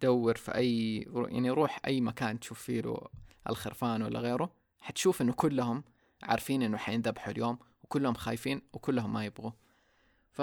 دور 0.03 0.37
في 0.37 0.55
أي 0.55 0.99
يعني 1.15 1.51
روح 1.51 1.81
أي 1.87 2.01
مكان 2.01 2.41
تشوف 2.41 2.63
فيه 2.63 2.81
له 2.81 3.09
الخرفان 3.49 4.03
ولا 4.03 4.21
غيره 4.21 4.55
حتشوف 4.81 5.23
إنه 5.23 5.33
كلهم 5.33 5.85
عارفين 6.23 6.63
إنه 6.63 6.77
حينذبحوا 6.77 7.33
اليوم 7.33 7.59
وكلهم 7.83 8.15
خايفين 8.15 8.63
وكلهم 8.73 9.13
ما 9.13 9.25
يبغوا. 9.25 9.51
ف 10.31 10.43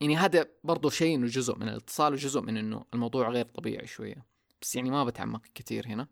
يعني 0.00 0.16
هذا 0.16 0.48
برضو 0.64 0.90
شيء 0.90 1.14
إنه 1.14 1.26
جزء 1.26 1.56
من 1.56 1.68
الاتصال 1.68 2.12
وجزء 2.12 2.40
من 2.40 2.56
إنه 2.56 2.84
الموضوع 2.94 3.28
غير 3.28 3.44
طبيعي 3.44 3.86
شوية. 3.86 4.26
بس 4.62 4.76
يعني 4.76 4.90
ما 4.90 5.04
بتعمق 5.04 5.42
كثير 5.54 5.86
هنا. 5.86 6.08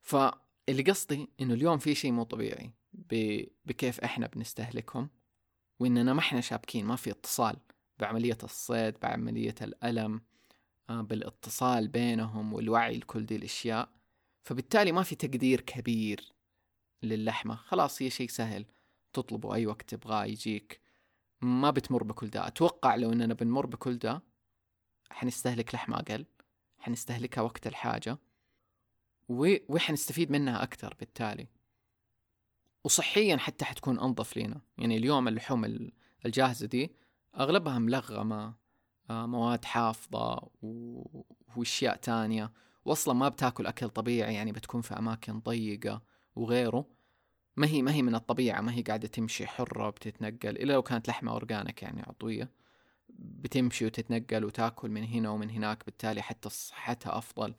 فاللي 0.00 0.82
قصدي 0.86 1.28
إنه 1.40 1.54
اليوم 1.54 1.78
في 1.78 1.94
شيء 1.94 2.12
مو 2.12 2.22
طبيعي 2.22 2.72
ب... 2.92 3.40
بكيف 3.64 4.00
إحنا 4.00 4.26
بنستهلكهم 4.26 5.10
وإننا 5.78 6.12
ما 6.12 6.20
إحنا 6.20 6.40
شابكين 6.40 6.84
ما 6.86 6.96
في 6.96 7.10
اتصال 7.10 7.56
بعملية 7.98 8.38
الصيد 8.42 8.98
بعملية 9.02 9.54
الألم. 9.62 10.20
بالاتصال 10.88 11.88
بينهم 11.88 12.52
والوعي 12.52 12.98
لكل 12.98 13.26
دي 13.26 13.36
الأشياء. 13.36 13.88
فبالتالي 14.42 14.92
ما 14.92 15.02
في 15.02 15.14
تقدير 15.14 15.60
كبير 15.60 16.32
للحمة. 17.02 17.54
خلاص 17.54 18.02
هي 18.02 18.10
شيء 18.10 18.28
سهل. 18.28 18.66
تطلبه 19.12 19.54
أي 19.54 19.66
وقت 19.66 19.94
تبغاه 19.94 20.24
يجيك. 20.24 20.80
ما 21.40 21.70
بتمر 21.70 22.02
بكل 22.02 22.30
ده. 22.30 22.46
أتوقع 22.46 22.94
لو 22.94 23.12
أننا 23.12 23.34
بنمر 23.34 23.66
بكل 23.66 23.98
ده 23.98 24.22
حنستهلك 25.10 25.74
لحمة 25.74 25.96
أقل 25.96 26.26
حنستهلكها 26.78 27.42
وقت 27.42 27.66
الحاجة 27.66 28.18
و... 29.28 29.54
وحنستفيد 29.68 30.30
منها 30.30 30.62
أكثر 30.62 30.94
بالتالي. 31.00 31.48
وصحيا 32.84 33.36
حتى 33.36 33.64
حتكون 33.64 33.98
أنظف 33.98 34.36
لينا. 34.36 34.60
يعني 34.78 34.96
اليوم 34.96 35.28
اللحوم 35.28 35.90
الجاهزة 36.26 36.66
دي 36.66 36.92
أغلبها 37.36 37.78
ملغمة. 37.78 38.44
آه، 38.44 38.54
مواد 39.10 39.64
حافظة 39.64 40.48
وأشياء 41.56 41.96
تانية. 41.96 42.52
واصلا 42.84 43.14
ما 43.14 43.28
بتاكل 43.28 43.66
أكل 43.66 43.88
طبيعي 43.88 44.34
يعني 44.34 44.52
بتكون 44.52 44.80
في 44.80 44.98
أماكن 44.98 45.40
ضيقة 45.40 46.02
وغيره. 46.36 46.86
ما 47.56 47.66
هي 47.66 47.82
ما 47.82 47.92
هي 47.92 48.02
من 48.02 48.14
الطبيعة 48.14 48.60
ما 48.60 48.74
هي 48.74 48.82
قاعدة 48.82 49.08
تمشي 49.08 49.46
حرة 49.46 49.90
بتتنقل. 49.90 50.48
إلا 50.48 50.72
لو 50.72 50.82
كانت 50.82 51.08
لحمة 51.08 51.32
أورجانيك 51.32 51.82
يعني 51.82 52.02
عضوية 52.02 52.50
بتمشي 53.18 53.86
وتتنقل 53.86 54.44
وتاكل 54.44 54.90
من 54.90 55.04
هنا 55.04 55.30
ومن 55.30 55.50
هناك 55.50 55.84
بالتالي 55.84 56.22
حتى 56.22 56.48
صحتها 56.48 57.18
أفضل. 57.18 57.54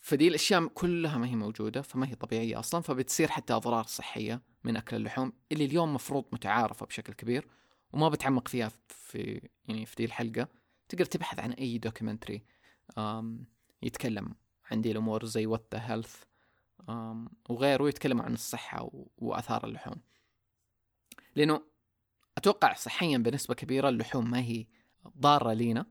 فدي 0.00 0.28
الأشياء 0.28 0.66
كلها 0.66 1.18
ما 1.18 1.26
هي 1.26 1.36
موجودة 1.36 1.82
فما 1.82 2.08
هي 2.08 2.14
طبيعية 2.14 2.58
أصلا. 2.58 2.80
فبتصير 2.80 3.28
حتى 3.28 3.52
أضرار 3.52 3.84
صحية 3.84 4.42
من 4.64 4.76
أكل 4.76 4.96
اللحوم 4.96 5.32
اللي 5.52 5.64
اليوم 5.64 5.94
مفروض 5.94 6.24
متعارفة 6.32 6.86
بشكل 6.86 7.12
كبير. 7.12 7.48
وما 7.92 8.08
بتعمق 8.08 8.48
فيها 8.48 8.70
في 8.88 9.48
يعني 9.68 9.86
في 9.86 9.96
دي 9.96 10.04
الحلقة. 10.04 10.48
تقدر 10.88 11.04
تبحث 11.04 11.38
عن 11.38 11.52
أي 11.52 11.78
documentary 11.78 12.42
يتكلم 13.82 14.34
عن 14.70 14.80
دي 14.80 14.90
الأمور 14.90 15.24
زي 15.24 15.46
What 15.46 15.66
the 15.74 15.92
Health 15.92 16.22
وغيره 17.50 17.88
يتكلم 17.88 18.22
عن 18.22 18.34
الصحة 18.34 18.90
وآثار 19.18 19.64
اللحوم. 19.64 20.00
لأنه 21.36 21.62
أتوقع 22.36 22.74
صحيا 22.74 23.18
بنسبة 23.18 23.54
كبيرة 23.54 23.88
اللحوم 23.88 24.30
ما 24.30 24.38
هي 24.38 24.66
ضارة 25.18 25.52
لينا. 25.52 25.86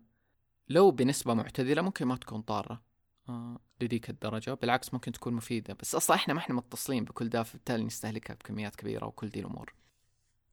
لو 0.67 0.91
بنسبة 0.91 1.33
معتدلة 1.33 1.81
ممكن 1.81 2.05
ما 2.05 2.15
تكون 2.15 2.41
ضارة 2.41 2.83
آه 3.29 3.59
لذيك 3.81 4.09
الدرجة. 4.09 4.53
بالعكس 4.53 4.93
ممكن 4.93 5.11
تكون 5.11 5.33
مفيدة. 5.33 5.73
بس 5.73 5.95
أصلا 5.95 6.15
إحنا 6.15 6.33
ما 6.33 6.39
إحنا 6.39 6.55
متصلين 6.55 7.03
بكل 7.05 7.29
ده 7.29 7.43
فبالتالي 7.43 7.83
نستهلكها 7.83 8.33
بكميات 8.33 8.75
كبيرة 8.75 9.05
وكل 9.05 9.29
دي 9.29 9.39
الأمور. 9.39 9.73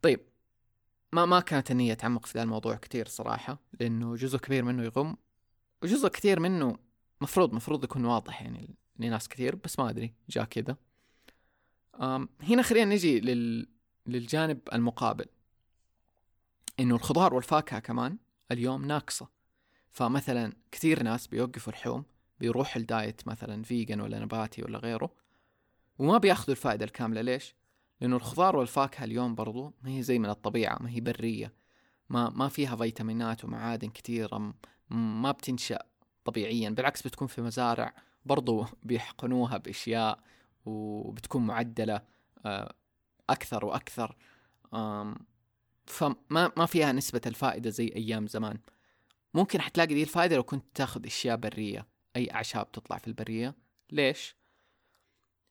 طيب 0.02 0.20
ما 1.12 1.26
ما 1.26 1.40
كانت 1.40 1.70
النية 1.70 1.92
أتعمق 1.92 2.26
في 2.26 2.38
ذا 2.38 2.42
الموضوع 2.42 2.76
كثير 2.76 3.08
صراحة 3.08 3.60
لأنه 3.80 4.16
جزء 4.16 4.38
كبير 4.38 4.64
منه 4.64 4.84
يغم 4.84 5.16
وجزء 5.82 6.08
كثير 6.08 6.40
منه 6.40 6.78
مفروض 7.20 7.52
مفروض 7.54 7.84
يكون 7.84 8.04
واضح 8.04 8.42
يعني 8.42 8.74
لناس 8.98 9.28
كثير 9.28 9.56
بس 9.56 9.78
ما 9.78 9.90
أدري 9.90 10.14
جاء 10.28 10.44
كذا. 10.44 10.76
هنا 12.42 12.62
خلينا 12.62 12.94
نجي 12.94 13.20
لل... 13.20 13.68
للجانب 14.06 14.60
المقابل. 14.72 15.26
إنه 16.80 16.94
الخضار 16.94 17.34
والفاكهة 17.34 17.78
كمان 17.78 18.18
اليوم 18.52 18.84
ناقصة. 18.84 19.28
فمثلا 19.92 20.52
كثير 20.72 21.02
ناس 21.02 21.26
بيوقفوا 21.26 21.72
اللحوم 21.72 22.04
بيروحوا 22.40 22.80
ال 22.80 22.90
diet 22.90 23.28
مثلا 23.28 23.62
vegan 23.62 24.00
ولا 24.00 24.18
نباتي 24.18 24.62
ولا 24.62 24.78
غيره 24.78 25.10
وما 25.98 26.18
بيأخذوا 26.18 26.50
الفائدة 26.50 26.84
الكاملة. 26.84 27.20
ليش؟ 27.20 27.54
لأنه 28.00 28.16
الخضار 28.16 28.56
والفاكهة 28.56 29.04
اليوم 29.04 29.34
برضو 29.34 29.74
ما 29.82 29.90
هي 29.90 30.02
زي 30.02 30.18
من 30.18 30.30
الطبيعة 30.30 30.78
ما 30.82 30.90
هي 30.90 31.00
برية. 31.00 31.52
ما 32.10 32.30
ما 32.30 32.48
فيها 32.48 32.76
فيتامينات 32.76 33.44
ومعادن 33.44 33.88
كثيرة 33.88 34.54
ما 34.90 35.30
بتنشأ 35.30 35.78
طبيعيا 36.24 36.70
بالعكس 36.70 37.02
بتكون 37.02 37.28
في 37.28 37.42
مزارع 37.42 37.94
برضو 38.24 38.66
بيحقنوها 38.82 39.56
بأشياء 39.56 40.20
وبتكون 40.66 41.46
معدلة 41.46 42.02
آه، 42.46 42.74
أكثر 43.30 43.64
وأكثر. 43.64 44.16
فما 45.86 46.52
ما 46.56 46.66
فيها 46.66 46.92
نسبة 46.92 47.20
الفائدة 47.26 47.70
زي 47.70 47.92
أيام 47.96 48.26
زمان. 48.26 48.58
ممكن 49.34 49.60
حتلاقي 49.60 49.94
دي 49.94 50.02
الفائدة 50.02 50.36
لو 50.36 50.42
كنت 50.42 50.64
تاخذ 50.74 51.06
أشياء 51.06 51.36
برية 51.36 51.86
أي 52.16 52.30
أعشاب 52.30 52.72
تطلع 52.72 52.98
في 52.98 53.08
البرية. 53.08 53.54
ليش؟ 53.90 54.36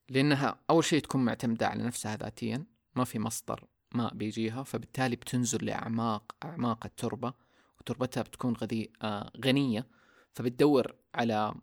لأنها 0.08 0.58
أول 0.70 0.84
شيء 0.84 1.02
تكون 1.02 1.24
معتمدة 1.24 1.68
على 1.68 1.82
نفسها 1.82 2.16
ذاتيا 2.16 2.64
ما 2.94 3.04
في 3.04 3.18
مصدر 3.18 3.64
ماء 3.94 4.14
بيجيها 4.14 4.62
فبالتالي 4.62 5.16
بتنزل 5.16 5.64
لأعماق 5.64 6.34
أعماق 6.44 6.86
التربة 6.86 7.32
وتربتها 7.80 8.22
بتكون 8.22 8.54
غذي 8.54 8.92
آه 9.02 9.30
غنية 9.44 9.86
فبتدور 10.34 10.94
على 11.14 11.54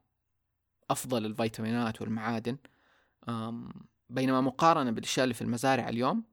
أفضل 0.89 1.25
الفيتامينات 1.25 2.01
والمعادن. 2.01 2.57
بينما 4.09 4.41
مقارنة 4.41 4.91
بالأشياء 4.91 5.23
اللي 5.23 5.33
في 5.33 5.41
المزارع 5.41 5.89
اليوم 5.89 6.23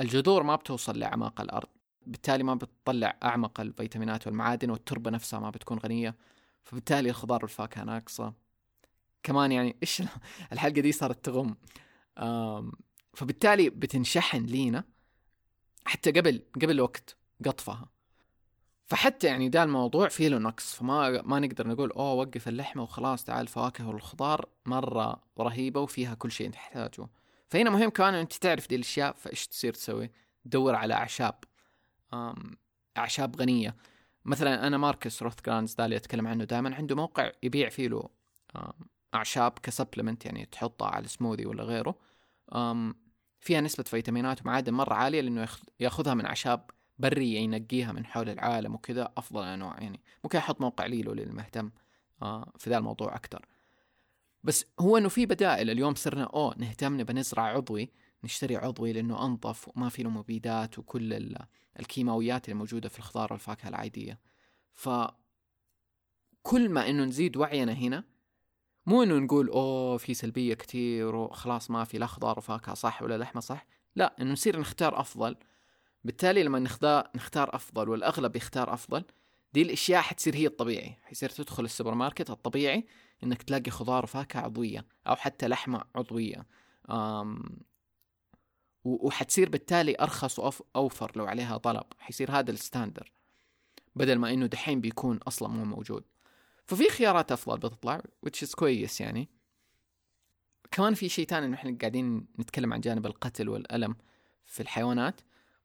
الجذور 0.00 0.42
ما 0.42 0.56
بتوصل 0.56 0.98
لأعماق 0.98 1.40
الأرض 1.40 1.68
بالتالي 2.06 2.42
ما 2.44 2.54
بتطلع 2.54 3.16
أعمق 3.22 3.60
الفيتامينات 3.60 4.26
والمعادن 4.26 4.70
والتربة 4.70 5.10
نفسها 5.10 5.40
ما 5.40 5.50
بتكون 5.50 5.78
غنية 5.78 6.16
فبالتالي 6.64 7.10
الخضار 7.10 7.40
والفاكهة 7.42 7.84
ناقصة. 7.84 8.43
كمان 9.24 9.52
يعني 9.52 9.76
إيش 9.82 10.02
الحلقة 10.52 10.80
دي 10.80 10.92
صارت 10.92 11.24
تغم. 11.24 11.56
فبالتالي 13.14 13.70
بتنشحن 13.70 14.44
لينا 14.44 14.84
حتى 15.84 16.10
قبل 16.10 16.42
قبل 16.62 16.80
وقت 16.80 17.16
قطفها. 17.44 17.88
فحتى 18.86 19.26
يعني 19.26 19.48
ده 19.48 19.62
الموضوع 19.62 20.08
فيه 20.08 20.28
له 20.28 20.38
نقص. 20.38 20.74
فما 20.74 21.22
ما 21.22 21.40
نقدر 21.40 21.68
نقول 21.68 21.90
أوه 21.90 22.12
وقف 22.12 22.48
اللحمة 22.48 22.82
وخلاص 22.82 23.24
تعال 23.24 23.40
الفواكه 23.40 23.88
والخضار 23.88 24.48
مرة 24.66 25.22
رهيبة 25.38 25.80
وفيها 25.80 26.14
كل 26.14 26.30
شيء 26.30 26.50
تحتاجه. 26.50 27.08
فهنا 27.48 27.70
مهم 27.70 27.90
كمان 27.90 28.14
إنت 28.14 28.32
تعرف 28.32 28.68
دي 28.68 28.74
الأشياء 28.76 29.12
فإيش 29.12 29.46
تصير 29.46 29.72
تسوي؟ 29.72 30.10
تدور 30.44 30.74
على 30.74 30.94
أعشاب. 30.94 31.34
أعشاب 32.96 33.36
غنية. 33.40 33.76
مثلا 34.24 34.66
أنا 34.66 34.76
ماركس 34.78 35.22
روثكرانز 35.22 35.74
ده 35.74 35.84
اللي 35.84 35.96
أتكلم 35.96 36.26
عنه 36.26 36.44
دائما 36.44 36.74
عنده 36.74 36.96
موقع 36.96 37.32
يبيع 37.42 37.68
فيه 37.68 37.88
له 37.88 38.08
أعشاب 39.14 39.52
ك 39.62 39.68
supplement 39.68 40.24
يعني 40.26 40.46
تحطها 40.46 40.88
على 40.88 41.08
سموذي 41.08 41.46
ولا 41.46 41.64
غيره 41.64 41.94
فيها 43.40 43.60
نسبة 43.60 43.84
فيتامينات 43.84 44.42
ومعادن 44.42 44.72
مرة 44.72 44.94
عالية 44.94 45.20
لأنه 45.20 45.48
يأخذها 45.80 46.14
من 46.14 46.26
أعشاب 46.26 46.70
برية 46.98 47.38
ينقيها 47.38 47.92
من 47.92 48.06
حول 48.06 48.28
العالم 48.28 48.74
وكذا 48.74 49.12
أفضل 49.16 49.42
أنواع 49.42 49.80
يعني. 49.80 50.00
ممكن 50.24 50.38
أحط 50.38 50.60
موقع 50.60 50.86
ليلو 50.86 51.12
للمهتم 51.12 51.70
آه، 52.22 52.52
في 52.58 52.70
ذا 52.70 52.78
الموضوع 52.78 53.16
أكثر 53.16 53.46
بس 54.42 54.66
هو 54.80 54.96
إنه 54.96 55.08
في 55.08 55.26
بدائل 55.26 55.70
اليوم 55.70 55.94
صرنا 55.94 56.24
أوه 56.24 56.54
نهتم 56.58 57.00
نبى 57.00 57.12
نزرع 57.12 57.42
عضوي 57.42 57.90
نشتري 58.24 58.56
عضوي 58.56 58.92
لأنه 58.92 59.26
أنظف 59.26 59.68
وما 59.68 59.88
في 59.88 60.02
له 60.02 60.10
مبيدات 60.10 60.78
وكل 60.78 61.36
الكيماويات 61.80 62.44
اللي 62.44 62.58
موجودة 62.58 62.88
في 62.88 62.98
الخضار 62.98 63.32
والفاكهة 63.32 63.68
العادية. 63.68 64.20
ف 64.74 64.88
كل 66.42 66.68
ما 66.68 66.88
إنه 66.90 67.04
نزيد 67.04 67.36
وعينا 67.36 67.72
هنا 67.72 68.04
مو 68.86 69.02
إنه 69.02 69.18
نقول 69.18 69.48
أوه 69.48 69.96
في 69.96 70.14
سلبية 70.14 70.54
كثير 70.54 71.14
وخلاص 71.16 71.70
ما 71.70 71.84
في 71.84 71.98
لا 71.98 72.06
خضار 72.06 72.38
وفاكهة 72.38 72.74
صح 72.74 73.02
ولا 73.02 73.18
لحمة 73.18 73.40
صح 73.40 73.66
لا 73.96 74.14
إنه 74.20 74.32
نصير 74.32 74.60
نختار 74.60 75.00
أفضل. 75.00 75.36
بالتالي 76.04 76.42
لما 76.42 76.58
نختار 76.58 77.10
نختار 77.14 77.54
أفضل 77.56 77.88
والأغلب 77.88 78.36
يختار 78.36 78.74
أفضل 78.74 79.04
دي 79.52 79.62
الأشياء 79.62 80.02
حتصير 80.02 80.34
هي 80.36 80.46
الطبيعي. 80.46 80.96
حيصير 81.02 81.28
تدخل 81.28 81.64
السوبر 81.64 81.94
ماركت 81.94 82.30
الطبيعي 82.30 82.86
إنك 83.22 83.42
تلاقي 83.42 83.70
خضار 83.70 84.04
وفاكهة 84.04 84.40
عضوية 84.40 84.86
أو 85.06 85.16
حتى 85.16 85.48
لحمة 85.48 85.84
عضوية. 85.94 86.46
أم 86.90 87.42
وحتصير 88.84 89.48
بالتالي 89.48 89.96
أرخص 90.00 90.38
واوفر 90.38 91.12
لو 91.16 91.26
عليها 91.26 91.56
طلب. 91.56 91.84
حيصير 91.98 92.30
هذا 92.32 92.50
ال 92.50 92.57
standard 92.57 93.12
بدل 93.96 94.18
ما 94.18 94.32
إنه 94.32 94.46
دحين 94.46 94.80
بيكون 94.80 95.18
أصلا 95.28 95.48
مو 95.48 95.64
موجود. 95.64 96.04
ففي 96.66 96.88
خيارات 96.90 97.32
أفضل 97.32 97.58
بتطلع 97.58 98.02
is 98.26 98.54
كويس 98.54 99.00
يعني. 99.00 99.28
كمان 100.70 100.94
في 100.94 101.08
شيء 101.08 101.26
ثاني 101.26 101.54
إحنا 101.54 101.76
قاعدين 101.80 102.26
نتكلم 102.38 102.72
عن 102.72 102.80
جانب 102.80 103.06
القتل 103.06 103.48
والألم 103.48 103.96
في 104.46 104.60
الحيوانات 104.60 105.20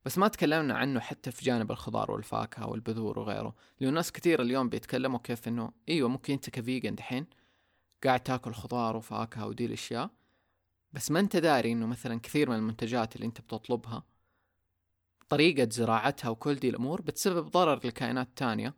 بس 0.06 0.18
ما 0.18 0.28
تكلمنا 0.28 0.78
عنه 0.78 1.00
حتى 1.00 1.32
في 1.32 1.46
جانب 1.46 1.72
الخضار 1.72 2.12
والفاكهة 2.12 2.68
والبذور 2.68 3.20
وغيره 3.20 3.56
لأنه 3.80 3.94
ناس 3.94 4.12
كثير 4.12 4.42
اليوم 4.42 4.70
بيتكلموا 4.70 5.20
كيف 5.20 5.48
إنه 5.48 5.72
إيوه 5.90 6.10
ممكن 6.10 6.34
أنت 6.34 6.50
ك 6.50 6.57
vegan 6.57 6.96
دحين 6.96 7.26
قاعد 8.04 8.20
تاكل 8.20 8.54
خضار 8.54 8.96
وفاكهة 8.96 9.48
ودي 9.48 9.66
الأشياء 9.66 10.10
بس 10.94 11.12
ما 11.12 11.20
أنت 11.20 11.38
داري 11.38 11.72
إنه 11.72 11.86
مثلا 11.86 12.20
كثير 12.20 12.50
من 12.50 12.56
المنتجات 12.56 13.16
اللي 13.16 13.28
أنت 13.28 13.42
بتطلبها 13.42 14.04
طريقة 15.30 15.70
زراعتها 15.72 16.30
وكل 16.30 16.56
دي 16.56 16.70
الأمور 16.70 17.02
بتسبب 17.02 17.48
ضرر 17.48 17.88
لكائنات 17.88 18.30
تانية 18.36 18.76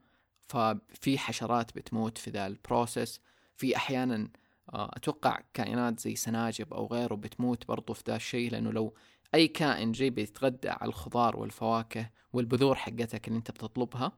ففي 0.51 1.17
حشرات 1.17 1.75
بتموت 1.75 2.17
في 2.17 2.29
ذا 2.31 2.47
ال 2.47 2.56
process. 2.56 3.21
في 3.57 3.75
أحيانا 3.75 4.29
آه، 4.73 4.91
أتوقع 4.93 5.39
كائنات 5.53 5.99
زي 5.99 6.15
سناجب 6.15 6.73
أو 6.73 6.87
غيره 6.87 7.15
بتموت 7.15 7.67
برضو 7.67 7.93
في 7.93 8.03
ذا 8.07 8.15
الشيء 8.15 8.51
لأنه 8.51 8.71
لو 8.71 8.93
أي 9.35 9.47
كائن 9.47 9.91
جاي 9.91 10.09
بيتغدى 10.09 10.69
على 10.69 10.89
الخضار 10.89 11.37
والفواكه 11.37 12.09
والبذور 12.33 12.75
حقتك 12.75 13.27
اللي 13.27 13.37
أنت 13.37 13.51
بتطلبها 13.51 14.11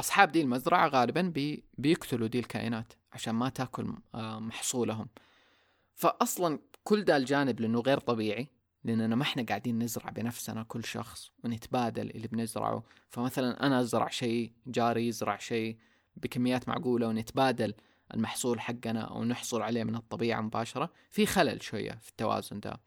أصحاب 0.00 0.32
دي 0.32 0.40
المزرعة 0.40 0.88
غالبا 0.88 1.22
بي 1.22 1.64
بيقتلوا 1.78 2.28
دي 2.28 2.38
الكائنات 2.38 2.92
عشان 3.12 3.34
ما 3.34 3.48
تاكل 3.48 3.94
آه، 4.14 4.38
محصولهم. 4.38 5.08
فأصلا 5.94 6.58
كل 6.84 7.04
ده 7.04 7.16
الجانب 7.16 7.60
لأنه 7.60 7.80
غير 7.80 7.98
طبيعي. 7.98 8.48
لأننا 8.84 9.16
ما 9.16 9.22
إحنا 9.22 9.42
قاعدين 9.42 9.78
نزرع 9.78 10.10
بنفسنا 10.10 10.62
كل 10.62 10.84
شخص 10.84 11.30
ونتبادل 11.44 12.10
اللي 12.10 12.28
بنزرعه. 12.28 12.82
فمثلا 13.10 13.66
أنا 13.66 13.80
أزرع 13.80 14.08
شيء 14.08 14.52
جاري 14.66 15.08
يزرع 15.08 15.38
شيء 15.38 15.76
بكميات 16.16 16.68
معقولة 16.68 17.08
ونتبادل 17.08 17.74
المحصول 18.14 18.60
حقنا 18.60 19.00
أو 19.00 19.24
نحصل 19.24 19.62
عليه 19.62 19.84
من 19.84 19.94
الطبيعة 19.94 20.40
مباشرة 20.40 20.90
في 21.10 21.26
خلل 21.26 21.62
شوية 21.62 21.90
في 21.90 22.08
التوازن 22.08 22.60
ده. 22.60 22.80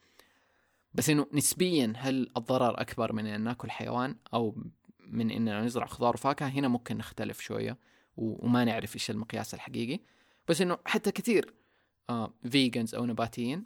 بس 0.93 1.09
إنه 1.09 1.27
نسبيا 1.33 1.93
هل 1.97 2.29
الضرر 2.37 2.81
أكبر 2.81 3.13
من 3.13 3.25
أن 3.27 3.41
ناكل 3.41 3.71
حيوان 3.71 4.15
أو 4.33 4.55
من 4.99 5.31
إننا 5.31 5.61
نزرع 5.61 5.85
خضار 5.85 6.13
وفاكهة؟ 6.13 6.47
هنا 6.47 6.67
ممكن 6.67 6.97
نختلف 6.97 7.39
شوية 7.39 7.77
وما 8.17 8.63
نعرف 8.63 8.95
إيش 8.95 9.11
المقياس 9.11 9.53
الحقيقي. 9.53 9.99
بس 10.47 10.61
إنه 10.61 10.77
حتى 10.85 11.11
كثير 11.11 11.53
آه 12.09 12.33
فيجنز 12.49 12.95
أو 12.95 13.05
نباتيين 13.05 13.63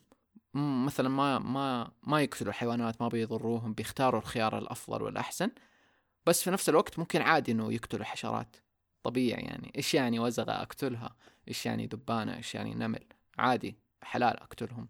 مثلا 0.57 1.09
ما 1.09 1.39
ما 1.39 1.91
ما 2.03 2.21
يقتلوا 2.21 2.49
الحيوانات 2.49 3.01
ما 3.01 3.07
بيضروهم 3.07 3.73
بيختاروا 3.73 4.19
الخيار 4.21 4.57
الأفضل 4.57 5.03
والأحسن. 5.03 5.51
بس 6.25 6.43
في 6.43 6.51
نفس 6.51 6.69
الوقت 6.69 6.99
ممكن 6.99 7.21
عادي 7.21 7.51
إنه 7.51 7.73
يقتلوا 7.73 8.05
حشرات. 8.05 8.55
طبيعي 9.03 9.41
يعني. 9.41 9.71
إيش 9.75 9.93
يعني 9.93 10.19
وزغة 10.19 10.51
أقتلها؟ 10.51 11.15
إيش 11.47 11.65
يعني 11.65 11.87
دبانة؟ 11.87 12.37
إيش 12.37 12.55
يعني 12.55 12.73
نمل؟ 12.75 13.05
عادي 13.37 13.77
حلال 14.03 14.39
أقتلهم. 14.39 14.87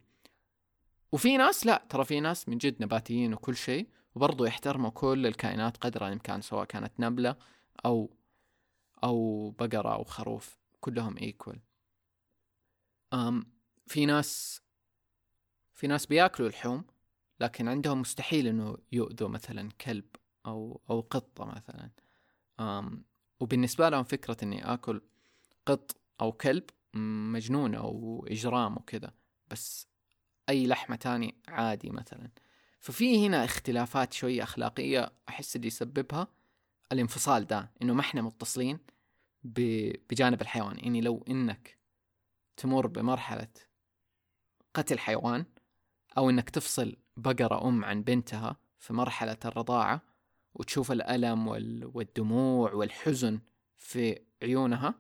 وفي 1.12 1.38
ناس 1.38 1.66
لا 1.66 1.86
ترى 1.90 2.06
في 2.06 2.20
ناس 2.20 2.50
من 2.50 2.58
جد 2.58 2.84
نباتيين 2.84 3.34
وكل 3.34 3.56
شيء 3.56 3.88
وبرضو 4.16 4.46
يحترموا 4.46 4.90
كل 4.90 5.28
الكائنات 5.28 5.78
قدر 5.78 6.08
الامكان 6.08 6.42
سواء 6.42 6.66
كانت 6.66 7.00
نملة 7.00 7.36
أو 7.86 8.10
أو 9.04 9.50
بقرة 9.52 9.94
أو 9.94 10.04
خروف 10.04 10.58
كلهم 10.80 11.18
ايكول 11.18 11.60
أم 13.14 13.46
في 13.88 14.06
ناس 14.06 14.62
في 15.78 15.88
ناس 15.88 16.06
بياكلوا 16.06 16.50
اللحوم 16.50 16.86
لكن 17.40 17.68
عندهم 17.68 18.02
مستحيل 18.02 18.48
إنه 18.48 18.78
يؤذوا 18.92 19.30
مثلا 19.30 19.70
كلب 19.82 20.06
أو 20.46 20.82
أو 20.90 21.00
قطة 21.02 21.46
مثلا. 21.46 21.90
أم 22.60 23.04
وبالنسبة 23.40 23.90
لهم 23.90 24.04
فكرة 24.04 24.38
إني 24.44 24.74
آكل 24.74 25.02
قط 25.66 25.96
أو 26.22 26.32
كلب 26.32 26.64
مجنونه 27.34 27.78
أو 27.78 28.26
إجرام 28.30 28.78
وكذا 28.78 29.14
بس 29.48 29.88
أي 30.50 30.68
لحمة 30.68 30.96
تاني 30.96 31.36
عادي 31.48 31.90
مثلا. 31.90 32.30
ففي 32.80 33.28
هنا 33.28 33.46
اختلافات 33.46 34.14
شوية 34.14 34.44
أخلاقية 34.44 35.12
أحس 35.30 35.56
اللي 35.56 35.68
يسببها 35.68 36.28
الانفصال 36.92 37.48
ده 37.48 37.72
إنه 37.82 37.94
ما 37.94 38.02
إحنا 38.02 38.22
متصلين 38.22 38.80
بجانب 39.44 40.42
الحيوان. 40.42 40.80
يعني 40.80 41.02
لو 41.02 41.26
إنك 41.30 41.78
تمر 42.58 42.88
بمرحلة 42.88 43.48
قتل 44.74 45.00
حيوان 45.00 45.46
أو 46.18 46.30
إنك 46.30 46.50
تفصل 46.50 46.96
بقرة 47.18 47.68
أم 47.68 47.86
عن 47.86 48.04
بنتها 48.04 48.58
في 48.80 48.94
مرحلة 48.94 49.38
الرضاعة 49.46 50.02
وتشوف 50.54 50.92
الألم 50.92 51.48
والدموع 51.96 52.74
والحزن 52.74 53.40
في 53.78 54.20
عيونها 54.44 54.94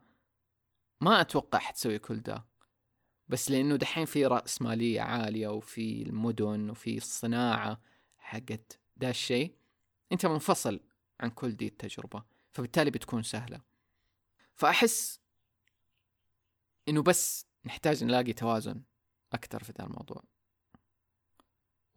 ما 1.01 1.21
أتوقع 1.21 1.59
حتسوي 1.59 1.99
كل 1.99 2.19
ده. 2.19 2.45
بس 3.27 3.51
لأنه 3.51 3.75
دحين 3.75 4.05
في 4.05 4.25
رأس 4.25 4.61
مالية 4.61 5.01
عالية 5.01 5.47
وفي 5.47 6.01
المدن 6.01 6.69
وفي 6.69 6.97
الصناعة 6.97 7.81
حقت 8.17 8.79
ده 8.97 9.09
الشيء. 9.09 9.55
أنت 10.11 10.25
منفصل 10.25 10.79
عن 11.19 11.29
كل 11.29 11.55
دي 11.55 11.67
التجربة 11.67 12.23
فبالتالي 12.51 12.91
بتكون 12.91 13.23
سهلة. 13.23 13.61
فأحس 14.55 15.19
إنه 16.89 17.01
بس 17.03 17.45
نحتاج 17.65 18.03
نلاقي 18.03 18.33
توازن 18.33 18.81
أكثر 19.33 19.63
في 19.63 19.73
ذا 19.77 19.85
الموضوع. 19.85 20.23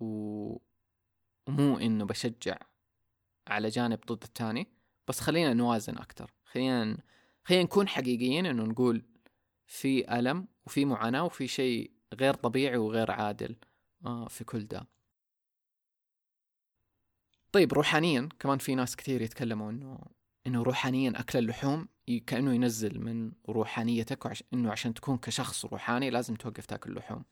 ومو 0.00 1.78
إنه 1.78 2.04
بشجع 2.04 2.56
على 3.48 3.68
جانب 3.68 4.00
ضد 4.06 4.22
الثاني 4.22 4.68
بس 5.08 5.20
خلينا 5.20 5.54
نوازن 5.54 5.98
أكثر 5.98 6.32
خلينا 6.44 6.98
خلينا 7.44 7.64
نكون 7.64 7.88
حقيقيين 7.88 8.46
إنه 8.46 8.62
نقول 8.64 9.04
في 9.66 10.18
ألم 10.18 10.48
وفي 10.66 10.84
معاناة 10.84 11.24
وفي 11.24 11.48
شيء 11.48 11.90
غير 12.14 12.34
طبيعي 12.34 12.76
وغير 12.76 13.10
عادل 13.10 13.56
آه 14.06 14.28
في 14.28 14.44
كل 14.44 14.66
ده. 14.66 14.86
طيب 17.52 17.72
روحانيا 17.72 18.28
كمان 18.38 18.58
في 18.58 18.74
ناس 18.74 18.96
كثير 18.96 19.22
يتكلموا 19.22 19.70
إنه 19.70 20.00
إنه 20.46 20.62
روحانيا 20.62 21.12
أكل 21.16 21.38
اللحوم 21.38 21.88
كأنه 22.26 22.54
ينزل 22.54 23.00
من 23.00 23.32
روحانيتك 23.48 24.24
وعش... 24.24 24.44
إنه 24.54 24.70
عشان 24.72 24.94
تكون 24.94 25.18
كشخص 25.18 25.64
روحاني 25.64 26.10
لازم 26.10 26.34
توقف 26.34 26.66
تاكل 26.66 26.94
لحوم. 26.94 27.24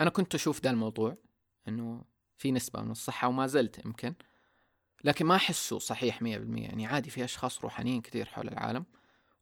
أنا 0.00 0.10
كنت 0.10 0.34
أشوف 0.34 0.60
ده 0.60 0.70
الموضوع. 0.70 1.16
إنه 1.68 2.04
في 2.36 2.52
نسبة 2.52 2.82
من 2.82 2.90
الصحة 2.90 3.28
وما 3.28 3.46
زلت 3.46 3.84
يمكن. 3.84 4.14
لكن 5.04 5.26
ما 5.26 5.36
أحسه 5.36 5.78
صحيح 5.78 6.22
مية 6.22 6.38
بالمية. 6.38 6.62
يعني 6.62 6.86
عادي 6.86 7.10
في 7.10 7.24
أشخاص 7.24 7.60
روحانيين 7.60 8.00
كثير 8.00 8.26
حول 8.26 8.48
العالم 8.48 8.84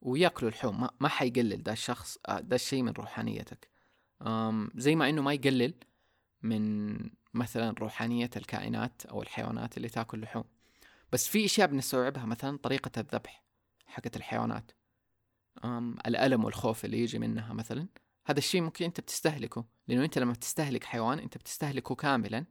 ويأكلوا 0.00 0.50
اللحوم 0.50 0.80
ما, 0.80 0.90
ما 1.00 1.08
حيقلل 1.08 1.62
ده 1.62 1.72
الشخص 1.72 2.18
آه، 2.28 2.40
ده 2.40 2.56
الشيء 2.56 2.82
من 2.82 2.92
روحانيتك. 2.92 3.68
زي 4.74 4.94
ما 4.94 5.08
إنه 5.08 5.22
ما 5.22 5.32
يقلل 5.32 5.74
من 6.42 6.94
مثلا 7.34 7.74
روحانية 7.78 8.30
الكائنات 8.36 9.06
أو 9.06 9.22
الحيوانات 9.22 9.76
اللي 9.76 9.88
تأكل 9.88 10.20
لحوم. 10.20 10.44
بس 11.12 11.28
في 11.28 11.44
أشياء 11.44 11.68
بنستوعبها 11.68 12.26
مثلا 12.26 12.58
طريقة 12.58 12.90
الذبح 13.00 13.44
حقت 13.86 14.16
الحيوانات. 14.16 14.72
أم 15.64 15.96
الألم 16.06 16.44
والخوف 16.44 16.84
اللي 16.84 16.98
يجي 17.00 17.18
منها 17.18 17.52
مثلا. 17.52 17.88
هذا 18.28 18.38
الشيء 18.38 18.60
ممكن 18.60 18.84
أنت 18.84 19.00
بتستهلكه 19.00 19.64
لأنه 19.88 20.04
أنت 20.04 20.18
لما 20.18 20.32
بتستهلك 20.32 20.84
حيوان 20.84 21.18
أنت 21.18 21.38
بتستهلكه 21.38 21.94
كاملا 21.94 22.44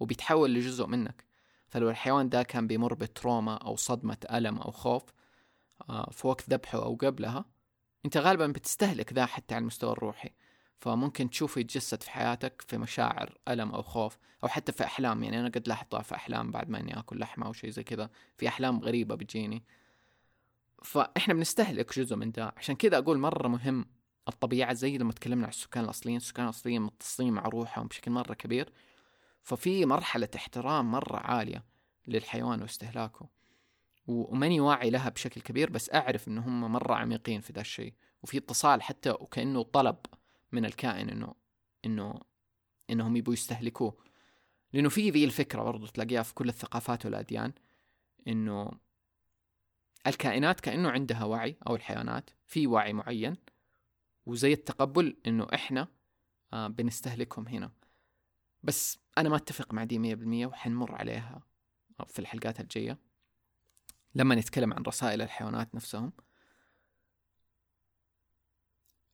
وبيتحول 0.00 0.54
لجزء 0.54 0.86
منك. 0.86 1.24
فلو 1.68 1.90
الحيوان 1.90 2.28
ده 2.28 2.42
كان 2.42 2.66
بيمر 2.66 2.94
بتروما 2.94 3.54
أو 3.54 3.76
صدمة 3.76 4.16
ألم 4.32 4.58
أو 4.58 4.70
خوف 4.70 5.02
آه، 5.88 6.10
في 6.10 6.26
وقت 6.26 6.50
ذبحه 6.50 6.82
أو 6.82 6.94
قبلها 6.94 7.44
أنت 8.04 8.16
غالبا 8.16 8.46
بتستهلك 8.46 9.12
ذا 9.12 9.26
حتى 9.26 9.54
على 9.54 9.62
المستوى 9.62 9.92
الروحي. 9.92 10.30
فممكن 10.80 11.30
تشوفه 11.30 11.60
يتجسد 11.60 12.02
في 12.02 12.10
حياتك 12.10 12.62
في 12.68 12.78
مشاعر 12.78 13.38
ألم 13.48 13.70
أو 13.70 13.82
خوف 13.82 14.18
أو 14.44 14.48
حتى 14.48 14.72
في 14.72 14.84
أحلام. 14.84 15.22
يعني 15.22 15.40
أنا 15.40 15.48
قد 15.48 15.68
لاحظتها 15.68 16.02
في 16.02 16.14
أحلام 16.14 16.50
بعد 16.50 16.70
ما 16.70 16.80
إني 16.80 16.98
آكل 16.98 17.18
لحمة 17.18 17.46
أو 17.46 17.52
شيء 17.52 17.70
زي 17.70 17.84
كذا 17.84 18.10
في 18.36 18.48
أحلام 18.48 18.80
غريبة 18.80 19.14
بتجيني. 19.14 19.64
فإحنا 20.82 21.34
بنستهلك 21.34 21.98
جزء 21.98 22.16
من 22.16 22.32
ده. 22.32 22.54
عشان 22.56 22.76
كذا 22.76 22.98
أقول 22.98 23.18
مرة 23.18 23.48
مهم 23.48 23.86
الطبيعة 24.28 24.72
زي 24.72 24.98
لما 24.98 25.12
تكلمنا 25.12 25.44
عن 25.44 25.50
السكان 25.50 25.84
الأصليين 25.84 26.16
السكان 26.16 26.44
الأصليين 26.44 26.82
متصلين 26.82 27.32
مع 27.32 27.42
روحهم 27.42 27.86
بشكل 27.86 28.10
مرة 28.10 28.34
كبير. 28.34 28.72
ففي 29.42 29.86
مرحلة 29.86 30.28
احترام 30.36 30.90
مرة 30.90 31.16
عالية 31.16 31.64
للحيوان 32.06 32.62
واستهلاكه. 32.62 33.28
وماني 34.06 34.60
واعي 34.60 34.90
لها 34.90 35.08
بشكل 35.08 35.40
كبير 35.40 35.70
بس 35.70 35.94
أعرف 35.94 36.28
إن 36.28 36.38
هم 36.38 36.72
مرة 36.72 36.94
عميقين 36.94 37.40
في 37.40 37.52
ذا 37.52 37.60
الشيء. 37.60 37.94
وفي 38.22 38.38
اتصال 38.38 38.82
حتى 38.82 39.10
وكأنه 39.10 39.62
طلب 39.62 39.96
من 40.52 40.64
الكائن 40.64 41.10
إنه 41.10 41.34
إنه 41.84 42.20
إنهم 42.90 43.16
يبوا 43.16 43.32
يستهلكوه. 43.32 43.96
لأنه 44.72 44.88
في 44.88 45.10
ذي 45.10 45.24
الفكرة 45.24 45.62
برضو 45.62 45.86
تلاقيها 45.86 46.22
في 46.22 46.34
كل 46.34 46.48
الثقافات 46.48 47.06
والأديان 47.06 47.52
إنه 48.28 48.70
الكائنات 50.06 50.60
كأنه 50.60 50.90
عندها 50.90 51.24
وعي 51.24 51.56
أو 51.68 51.76
الحيوانات 51.76 52.30
في 52.46 52.66
وعي 52.66 52.92
معين 52.92 53.36
وزي 54.26 54.52
التقبل 54.52 55.16
إنه 55.26 55.46
إحنا 55.54 55.88
آه 56.52 56.66
بنستهلكهم 56.66 57.48
هنا. 57.48 57.72
بس 58.62 58.98
أنا 59.18 59.28
ما 59.28 59.36
أتفق 59.36 59.74
مع 59.74 59.84
دي 59.84 59.98
مية 59.98 60.14
بالمية 60.14 60.46
وحنمر 60.46 60.94
عليها 60.94 61.42
في 62.06 62.18
الحلقات 62.18 62.60
الجاية. 62.60 62.98
لما 64.14 64.34
نتكلم 64.34 64.74
عن 64.74 64.82
رسائل 64.82 65.22
الحيوانات 65.22 65.74
نفسهم. 65.74 66.12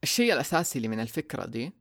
الشيء 0.03 0.33
الأساسي 0.33 0.77
اللي 0.79 0.89
من 0.89 1.01
الفكرة 1.01 1.47
دي 1.47 1.73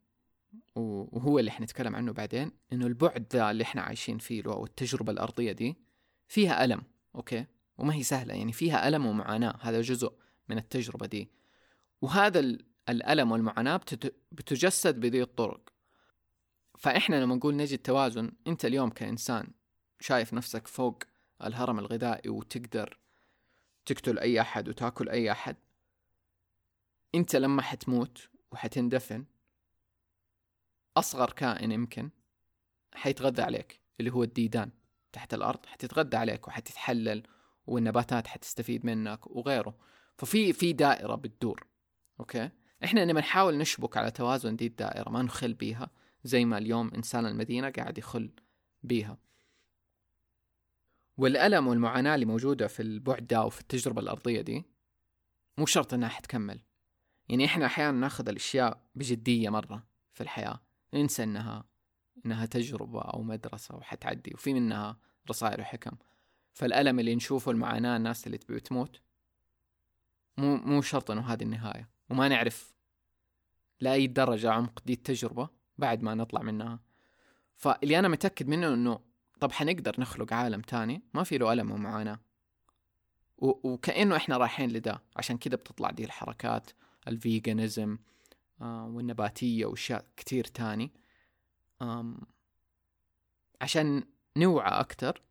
وهو 0.75 1.39
اللي 1.39 1.51
حنتكلم 1.51 1.95
عنه 1.95 2.11
بعدين 2.13 2.51
إنه 2.73 2.87
البعد 2.87 3.27
ذا 3.33 3.51
اللي 3.51 3.63
إحنا 3.63 3.81
عايشين 3.81 4.17
فيه 4.17 4.43
أو 4.45 4.65
التجربة 4.65 5.11
الأرضية 5.11 5.51
دي 5.51 5.77
فيها 6.27 6.65
ألم 6.65 6.81
أوكي؟ 7.15 7.45
وما 7.77 7.93
هي 7.93 8.03
سهلة 8.03 8.33
يعني 8.33 8.51
فيها 8.51 8.87
ألم 8.87 9.05
ومعاناة 9.05 9.55
هذا 9.61 9.81
جزء 9.81 10.13
من 10.49 10.57
التجربة 10.57 11.05
دي. 11.05 11.31
وهذا 12.01 12.57
الألم 12.89 13.31
والمعاناة 13.31 13.81
بتجسد 14.31 14.99
بذي 14.99 15.21
الطرق. 15.21 15.69
فإحنا 16.77 17.15
لما 17.23 17.35
نقول 17.35 17.55
نجد 17.55 17.77
توازن 17.77 18.31
أنت 18.47 18.65
اليوم 18.65 18.89
كإنسان 18.89 19.51
شايف 19.99 20.33
نفسك 20.33 20.67
فوق 20.67 21.03
الهرم 21.43 21.79
الغذائي 21.79 22.29
وتقدر 22.29 22.99
تقتل 23.85 24.19
أي 24.19 24.41
أحد 24.41 24.69
وتأكل 24.69 25.09
أي 25.09 25.31
أحد. 25.31 25.55
أنت 27.15 27.35
لما 27.35 27.61
حتموت 27.61 28.29
وحتندفن 28.51 29.25
أصغر 30.97 31.31
كائن 31.31 31.71
يمكن 31.71 32.09
حيتغذى 32.93 33.41
عليك 33.41 33.79
اللي 33.99 34.11
هو 34.11 34.23
الديدان 34.23 34.71
تحت 35.11 35.33
الأرض 35.33 35.65
حتتغذى 35.65 36.17
عليك 36.17 36.47
وحتتحلل 36.47 37.23
والنباتات 37.67 38.27
حتستفيد 38.27 38.85
منك 38.85 39.27
وغيره. 39.27 39.77
ففي 40.17 40.53
في 40.53 40.73
دائرة 40.73 41.15
بتدور 41.15 41.67
أوكي؟ 42.19 42.49
إحنا 42.83 42.99
لما 43.05 43.19
نحاول 43.19 43.57
نشبك 43.57 43.97
على 43.97 44.11
توازن 44.11 44.55
دي 44.55 44.67
الدائرة 44.67 45.09
ما 45.09 45.21
نخل 45.21 45.53
بيها 45.53 45.89
زي 46.23 46.45
ما 46.45 46.57
اليوم 46.57 46.91
إنسان 46.95 47.25
المدينة 47.25 47.69
قاعد 47.69 47.97
يخل 47.97 48.31
بيها. 48.83 49.17
والألم 51.17 51.67
والمعاناة 51.67 52.15
اللي 52.15 52.25
موجودة 52.25 52.67
في 52.67 52.81
البعد 52.81 53.27
ده 53.27 53.45
وفي 53.45 53.61
التجربة 53.61 54.01
الأرضية 54.01 54.41
دي 54.41 54.65
مو 55.57 55.65
شرط 55.65 55.93
إنها 55.93 56.09
حتكمل. 56.09 56.59
يعني 57.29 57.45
إحنا 57.45 57.65
أحيانا 57.65 57.99
ناخذ 57.99 58.29
الأشياء 58.29 58.81
بجدية 58.95 59.49
مرة 59.49 59.87
في 60.13 60.21
الحياة 60.21 60.61
ننسى 60.93 61.23
إنها 61.23 61.63
إنها 62.25 62.45
تجربة 62.45 63.01
أو 63.01 63.21
مدرسة 63.21 63.75
وحتعدي 63.75 64.33
وفي 64.33 64.53
منها 64.53 64.99
رسائل 65.29 65.61
وحكم. 65.61 65.91
فالألم 66.53 66.99
اللي 66.99 67.15
نشوفه 67.15 67.51
المعاناة 67.51 67.97
الناس 67.97 68.27
اللي 68.27 68.37
تبي 68.37 68.59
تموت 68.59 69.01
مو 70.37 70.57
مو 70.57 70.81
شرط 70.81 71.11
إنه 71.11 71.21
هذه 71.21 71.43
النهاية. 71.43 71.89
وما 72.09 72.27
نعرف 72.27 72.73
لأي 73.81 74.07
درجة 74.07 74.51
عمق 74.51 74.83
دي 74.85 74.93
التجربة 74.93 75.49
بعد 75.77 76.01
ما 76.03 76.15
نطلع 76.15 76.41
منها. 76.41 76.79
فاللي 77.55 77.99
أنا 77.99 78.07
متأكد 78.07 78.47
منه 78.47 78.73
إنه 78.73 78.99
طب 79.39 79.51
حنقدر 79.51 79.95
نخلق 80.01 80.33
عالم 80.33 80.61
تاني؟ 80.61 81.01
ما 81.13 81.23
في 81.23 81.37
له 81.37 81.53
ألم 81.53 81.71
ومعاناة. 81.71 82.19
وكأنه 83.37 84.15
إحنا 84.15 84.37
رايحين 84.37 84.69
لده. 84.69 85.01
عشان 85.17 85.37
كده 85.37 85.57
بتطلع 85.57 85.91
دي 85.91 86.05
الحركات 86.05 86.71
ال 87.07 87.17
veganism 87.17 87.97
آه 88.61 88.85
والنباتية 88.85 89.65
وأشياء 89.65 90.05
كتير 90.17 90.43
تاني. 90.43 90.91
عشان 93.61 94.03
نوعى 94.37 94.79
أكتر 94.79 95.21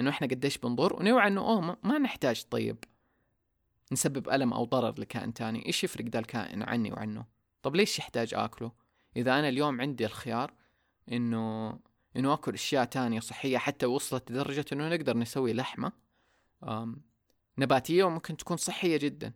إنه 0.00 0.10
إحنا 0.10 0.26
قديش 0.26 0.58
بنضر 0.58 0.96
ونوعى 0.96 1.28
إنه 1.28 1.40
أوه 1.40 1.78
ما 1.82 1.98
نحتاج 1.98 2.44
طيب. 2.50 2.84
نسبب 3.92 4.28
ألم 4.28 4.52
أو 4.52 4.64
ضرر 4.64 5.00
لكائن 5.00 5.34
تاني. 5.34 5.66
إيش 5.66 5.84
يفرق 5.84 6.04
ذا 6.04 6.18
الكائن 6.18 6.62
عني 6.62 6.92
وعنه؟ 6.92 7.26
طب 7.62 7.76
ليش 7.76 7.98
يحتاج 7.98 8.34
آكله؟ 8.34 8.72
إذا 9.16 9.38
أنا 9.38 9.48
اليوم 9.48 9.80
عندي 9.80 10.06
الخيار 10.06 10.54
إنه 11.12 11.78
إنه 12.16 12.32
آكل 12.32 12.54
أشياء 12.54 12.84
تانية 12.84 13.20
صحية 13.20 13.58
حتى 13.58 13.86
وصلت 13.86 14.30
لدرجة 14.30 14.64
إنه 14.72 14.88
نقدر 14.88 15.16
نسوي 15.16 15.52
لحمة 15.52 15.92
نباتية 17.58 18.04
وممكن 18.04 18.36
تكون 18.36 18.56
صحية 18.56 18.96
جدا. 18.96 19.32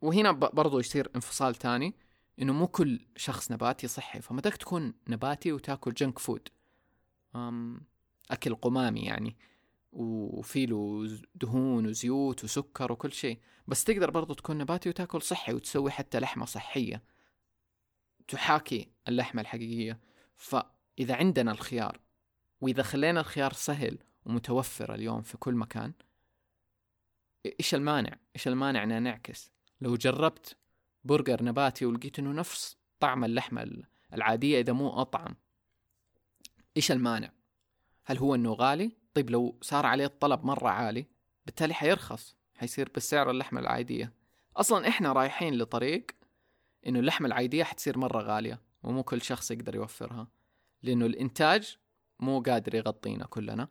وهنا 0.00 0.32
برضو 0.32 0.78
يصير 0.78 1.10
انفصال 1.16 1.54
تاني 1.54 1.94
إنه 2.42 2.52
مو 2.52 2.66
كل 2.66 3.06
شخص 3.16 3.52
نباتي 3.52 3.88
صحي 3.88 4.20
فما 4.20 4.40
تكون 4.40 4.94
نباتي 5.08 5.52
وتاكل 5.52 5.94
جنك 5.94 6.18
فود 6.18 6.48
أم 7.36 7.80
أكل 8.30 8.54
قمامي 8.54 9.00
يعني. 9.00 9.36
وفي 9.96 10.66
له 10.66 11.08
دهون 11.34 11.86
وزيوت 11.86 12.44
وسكر 12.44 12.92
وكل 12.92 13.12
شيء. 13.12 13.38
بس 13.66 13.84
تقدر 13.84 14.10
برضو 14.10 14.34
تكون 14.34 14.58
نباتي 14.58 14.88
وتاكل 14.88 15.22
صحي 15.22 15.54
وتسوي 15.54 15.90
حتى 15.90 16.20
لحمة 16.20 16.46
صحية. 16.46 17.02
تحاكي 18.28 18.88
اللحمة 19.08 19.40
الحقيقية. 19.40 20.00
فإذا 20.36 21.14
عندنا 21.14 21.52
الخيار 21.52 22.00
وإذا 22.60 22.82
خلينا 22.82 23.20
الخيار 23.20 23.52
سهل 23.52 23.98
ومتوفر 24.24 24.94
اليوم 24.94 25.22
في 25.22 25.36
كل 25.36 25.54
مكان 25.54 25.92
إيش 27.60 27.74
المانع؟ 27.74 28.18
إيش 28.36 28.48
المانع 28.48 28.82
ان 28.82 29.02
نعكس 29.02 29.52
لو 29.80 29.96
جربت 29.96 30.56
برجر 31.04 31.42
نباتي 31.42 31.86
ولقيت 31.86 32.18
إنه 32.18 32.32
نفس 32.32 32.76
طعم 33.00 33.24
اللحمة 33.24 33.84
العادية 34.12 34.60
إذا 34.60 34.72
مو 34.72 35.00
أطعم 35.00 35.36
إيش 36.76 36.92
المانع؟ 36.92 37.32
هل 38.04 38.18
هو 38.18 38.34
إنه 38.34 38.52
غالي؟ 38.52 38.92
طيب 39.16 39.30
لو 39.30 39.58
صار 39.62 39.86
عليه 39.86 40.04
الطلب 40.04 40.44
مرة 40.44 40.68
عالي 40.68 41.06
بالتالي 41.46 41.74
حيرخص 41.74 42.36
حيصير 42.54 42.90
بسعر 42.96 43.30
اللحمة 43.30 43.60
العادية. 43.60 44.12
أصلا 44.56 44.88
إحنا 44.88 45.12
رايحين 45.12 45.58
لطريق 45.58 46.06
إنه 46.86 46.98
اللحمة 46.98 47.26
العادية 47.26 47.64
حتصير 47.64 47.98
مرة 47.98 48.22
غالية 48.22 48.60
ومو 48.82 49.02
كل 49.02 49.22
شخص 49.22 49.50
يقدر 49.50 49.74
يوفرها 49.74 50.28
لأنه 50.82 51.06
الإنتاج 51.06 51.78
مو 52.20 52.40
قادر 52.40 52.74
يغطينا 52.74 53.26
كلنا 53.26 53.68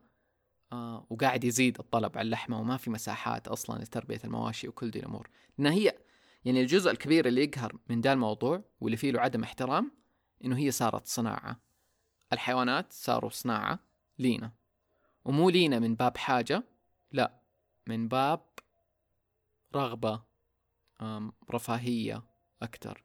آه 0.72 1.08
وقاعد 1.10 1.44
يزيد 1.44 1.80
الطلب 1.80 2.18
على 2.18 2.26
اللحمة 2.26 2.60
وما 2.60 2.78
في 2.78 2.90
مساحات 2.90 3.48
أصلا 3.48 3.84
لتربية 3.84 4.20
المواشي 4.24 4.68
وكل 4.68 4.92
دي 4.92 5.00
الأمور. 5.00 5.30
لأنها 5.58 5.72
هي 5.72 5.98
يعني 6.46 6.62
الجزء 6.62 6.92
الكبير 6.92 7.28
اللي 7.28 7.44
يقهر 7.44 7.76
من 7.90 8.02
دا 8.02 8.14
الموضوع 8.14 8.64
واللي 8.82 8.98
فيه 8.98 9.12
له 9.12 9.22
عدم 9.22 9.44
احترام 9.44 9.92
إنه 10.46 10.58
هي 10.58 10.72
صارت 10.72 11.08
صناعة. 11.08 11.60
الحيوانات 12.34 12.94
صاروا 12.94 13.30
صناعة 13.30 13.80
لينا. 14.20 14.65
ومو 15.26 15.50
لينا 15.50 15.80
من 15.80 15.96
باب 15.96 16.18
حاجة 16.18 16.64
لا 17.12 17.40
من 17.88 18.08
باب 18.08 18.42
رغبة 19.76 20.22
رفاهية 21.52 22.24
أكثر. 22.62 23.04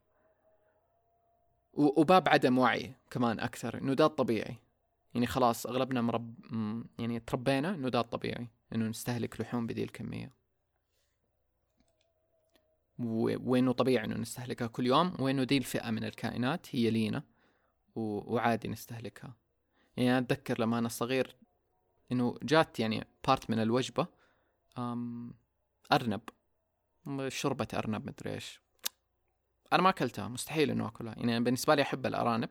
وباب 1.73 2.29
عدم 2.29 2.59
وعي 2.59 2.95
كمان 3.11 3.41
أكثر 3.41 3.79
إنه 3.79 3.95
ده 3.95 4.07
الطبيعي. 4.07 4.57
يعني 5.15 5.27
خلاص 5.27 5.67
أغلبنا 5.67 6.01
مرب 6.01 6.35
يعني 6.99 7.21
تربينا 7.21 7.75
إنه 7.75 7.89
ده 7.89 8.01
الطبيعي 8.01 8.49
إنه 8.75 8.89
نستهلك 8.89 9.41
لحوم 9.41 9.67
بذي 9.67 9.83
الكمية. 9.85 10.33
وإنه 12.99 13.73
طبيعي 13.73 14.05
إنه 14.05 14.17
نستهلكها 14.17 14.67
كل 14.67 14.87
يوم 14.87 15.17
وإنه 15.19 15.45
دي 15.45 15.57
الفئة 15.57 15.91
من 15.91 16.05
الكائنات 16.05 16.75
هي 16.75 16.91
لينا 16.91 17.23
وعادي 17.95 18.69
نستهلكها. 18.69 19.37
يعني 19.97 20.11
أنا 20.11 20.19
أتذكر 20.19 20.61
لما 20.61 20.79
أنا 20.79 20.89
صغير 20.89 21.37
إنه 22.13 22.35
جات 22.43 22.81
يعني 22.81 23.07
بارت 23.27 23.51
من 23.51 23.59
الوجبة 23.59 24.07
أم 24.79 25.35
أرنب 25.93 26.21
شوربة 27.29 27.69
أرنب 27.75 28.07
مدري 28.07 28.35
إيش. 28.35 28.61
أنا 29.73 29.83
ما 29.83 29.89
أكلتها 29.89 30.29
مستحيل 30.29 30.71
إنه 30.71 30.89
أكلها. 30.89 31.15
يعني 31.17 31.41
بالنسبة 31.41 31.75
لي 31.75 31.83
أحب 31.83 32.07
الأرانب 32.07 32.51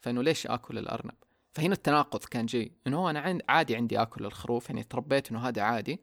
فإنه 0.00 0.22
ليش 0.22 0.46
آكل 0.46 0.78
الأرنب؟ 0.78 1.14
فهنا 1.52 1.74
التناقض 1.74 2.24
كان 2.24 2.46
جاي. 2.46 2.72
إنه 2.86 3.10
أنا 3.10 3.38
عادي 3.48 3.76
عندي 3.76 4.02
آكل 4.02 4.26
الخروف 4.26 4.68
يعني 4.70 4.82
تربيت 4.82 5.30
إنه 5.30 5.48
هذا 5.48 5.62
عادي 5.62 6.00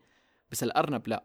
بس 0.51 0.63
الأرنب 0.63 1.07
لا. 1.07 1.23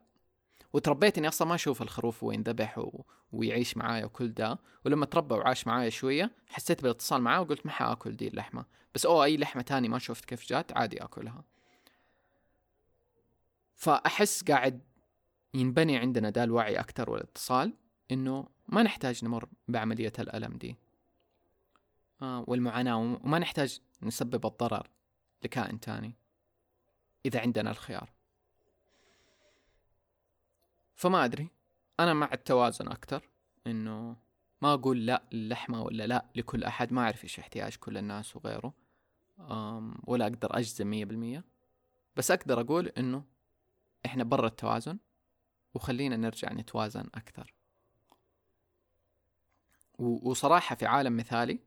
وتربيت 0.73 1.19
إني 1.19 1.29
أصلا 1.29 1.49
ما 1.49 1.55
أشوف 1.55 1.83
الخروف 1.83 2.23
وين 2.23 2.43
ذبح 2.43 2.79
و... 2.79 3.05
ويعيش 3.33 3.77
معايا 3.77 4.05
وكل 4.05 4.35
ده. 4.35 4.59
ولما 4.85 5.07
تربى 5.07 5.35
وعاش 5.35 5.67
معايا 5.67 5.91
شوية 5.91 6.31
حسيت 6.49 6.83
بالاتصال 6.83 7.23
معاه 7.23 7.41
وقلت 7.41 7.67
ما 7.67 7.73
حأكل 7.73 8.17
دي 8.17 8.29
اللحمة. 8.29 8.64
بس 8.95 9.07
أو 9.07 9.25
أي 9.25 9.37
لحمة 9.37 9.62
تاني 9.62 9.88
ما 9.88 9.99
شفت 9.99 10.25
كيف 10.25 10.49
جات 10.49 10.77
عادي 10.77 11.05
أكلها. 11.05 11.45
فأحس 13.79 14.45
قاعد 14.45 14.81
ينبني 15.55 15.97
عندنا 15.97 16.31
ده 16.31 16.45
الوعي 16.45 16.81
أكثر 16.81 17.11
والاتصال 17.11 17.75
إنه 18.11 18.49
ما 18.69 18.83
نحتاج 18.83 19.25
نمر 19.25 19.49
بعملية 19.69 20.12
الالم 20.19 20.57
دي 20.57 20.77
آه 22.23 22.45
والمعاناة 22.47 22.97
وما 22.99 23.38
نحتاج 23.38 23.81
نسبب 24.03 24.47
الضرر 24.47 24.88
لكائن 25.45 25.81
تاني 25.81 26.14
إذا 27.27 27.41
عندنا 27.41 27.71
الخيار. 27.71 28.11
فما 30.95 31.25
أدري 31.25 31.49
أنا 32.01 32.14
مع 32.14 32.31
التوازن 32.33 32.88
أكثر 32.88 33.29
إنه 33.67 34.17
ما 34.62 34.75
أقول 34.75 35.07
لا 35.07 35.23
اللحمه 35.33 35.83
ولا 35.83 36.07
لا 36.07 36.27
لكل 36.37 36.64
أحد 36.64 36.93
ما 36.93 37.03
أعرف 37.03 37.25
إيش 37.25 37.38
احتياج 37.38 37.77
كل 37.77 37.99
الناس 37.99 38.37
وغيره 38.37 38.75
ولا 40.05 40.27
أقدر 40.27 40.59
أجزم 40.59 40.87
مية 40.87 41.05
بالمية 41.05 41.45
بس 42.17 42.31
أقدر 42.31 42.61
أقول 42.61 42.88
إنه 42.88 43.25
إحنا 44.07 44.25
برا 44.25 44.47
التوازن 44.47 44.99
وخلينا 45.75 46.17
نرجع 46.17 46.53
نتوازن 46.53 47.09
أكثر. 47.15 47.55
وصراحة 49.99 50.77
في 50.77 50.87
عالم 50.87 51.17
مثالي 51.17 51.59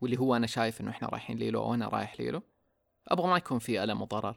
واللي 0.00 0.18
هو 0.18 0.36
أنا 0.36 0.46
شايف 0.46 0.80
إنه 0.80 0.90
إحنا 0.90 1.08
رايحين 1.08 1.38
ليله 1.38 1.58
أو 1.58 1.74
أنا 1.74 1.88
رايح 1.88 2.20
ليله 2.20 2.42
أبغى 3.08 3.28
ما 3.28 3.36
يكون 3.36 3.58
في 3.58 3.82
ألم 3.84 4.02
وضرر 4.02 4.36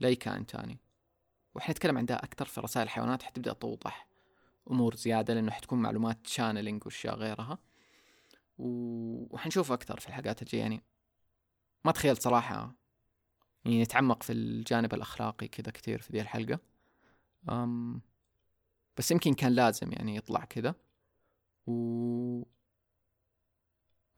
لأي 0.00 0.16
كائن 0.16 0.46
تاني. 0.46 0.78
وإحنا 1.54 1.72
نتكلم 1.72 1.98
عن 1.98 2.06
ده 2.06 2.14
أكثر 2.14 2.44
في 2.44 2.60
رسائل 2.60 2.84
الحيوانات 2.84 3.22
حتبدا 3.22 3.52
توضح 3.52 4.06
أمور 4.70 4.94
زيادة 4.94 5.34
لأنه 5.34 5.52
حتكون 5.52 5.82
معلومات 5.82 6.26
شانلينج 6.26 6.82
وأشياء 6.84 7.14
غيرها. 7.14 7.58
وحنشوف 8.58 9.72
أكثر 9.72 10.00
في 10.00 10.08
الحلقات 10.08 10.42
الجاية 10.42 10.60
يعني. 10.60 10.82
ما 11.84 11.92
تخيلت 11.92 12.22
صراحة 12.22 12.74
يعني 13.64 13.82
نتعمق 13.82 14.22
في 14.22 14.32
الجانب 14.32 14.94
الأخلاقي 14.94 15.48
كذا 15.48 15.70
كثير 15.70 16.00
في 16.02 16.12
ذي 16.12 16.20
الحلقة. 16.20 16.58
أم 17.50 18.00
بس 18.96 19.10
يمكن 19.10 19.34
كان 19.34 19.52
لازم 19.52 19.92
يعني 19.92 20.16
يطلع 20.16 20.44
كذا. 20.44 20.74
و 21.66 22.42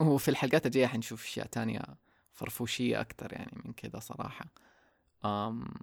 وفي 0.01 0.29
الحلقات 0.29 0.67
الجاية 0.67 0.87
حنشوف 0.87 1.25
أشياء 1.25 1.47
تانية 1.47 1.83
فرفوشية 2.33 3.01
أكثر 3.01 3.33
يعني 3.33 3.63
من 3.65 3.73
كذا 3.73 3.99
صراحة. 4.01 4.47
أم 5.25 5.75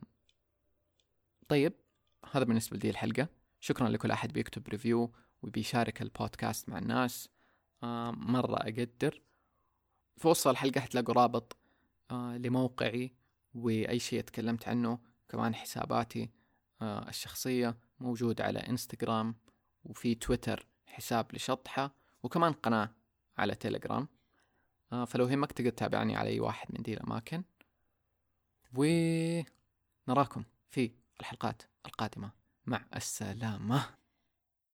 طيب 1.48 1.74
هذا 2.32 2.44
بالنسبة 2.44 2.78
لدي 2.78 2.90
الحلقة. 2.90 3.28
شكرا 3.60 3.90
لكل 3.90 4.12
أحد 4.12 4.34
بيكتب 4.34 4.68
review 4.68 5.12
وبيشارك 5.42 6.02
البودكاست 6.02 6.70
مع 6.70 6.78
الناس. 6.78 7.30
مرة 8.14 8.56
أقدر. 8.56 9.22
في 10.18 10.28
وصف 10.28 10.48
الحلقة 10.48 10.82
حتلاقوا 10.82 11.14
رابط 11.14 11.58
آه 12.12 12.38
لموقعي. 12.38 13.19
وأي 13.54 14.00
شيء 14.00 14.22
تكلمت 14.22 14.68
عنه 14.68 15.00
كمان 15.30 15.56
حساباتي 15.56 16.30
آه 16.82 17.10
الشخصية 17.10 17.78
موجود 18.00 18.42
على 18.42 18.60
إنستغرام 18.60 19.36
وفي 19.84 20.16
تويتر 20.16 20.68
حساب 20.86 21.36
لشطحة 21.36 21.96
وكمان 22.24 22.54
قناة 22.54 22.90
على 23.38 23.56
تيليجرام. 23.56 24.08
آه 24.94 25.06
فلو 25.06 25.28
يهمك 25.28 25.52
تقدر 25.52 25.70
تتابعني 25.70 26.16
على 26.16 26.30
أي 26.30 26.40
واحد 26.40 26.68
من 26.70 26.84
دي 26.84 26.94
الأماكن. 26.94 27.44
ونراكم 28.76 30.44
في 30.70 30.92
الحلقات 31.20 31.64
القادمة. 31.86 32.32
مع 32.66 32.86
السلامة. 32.96 33.99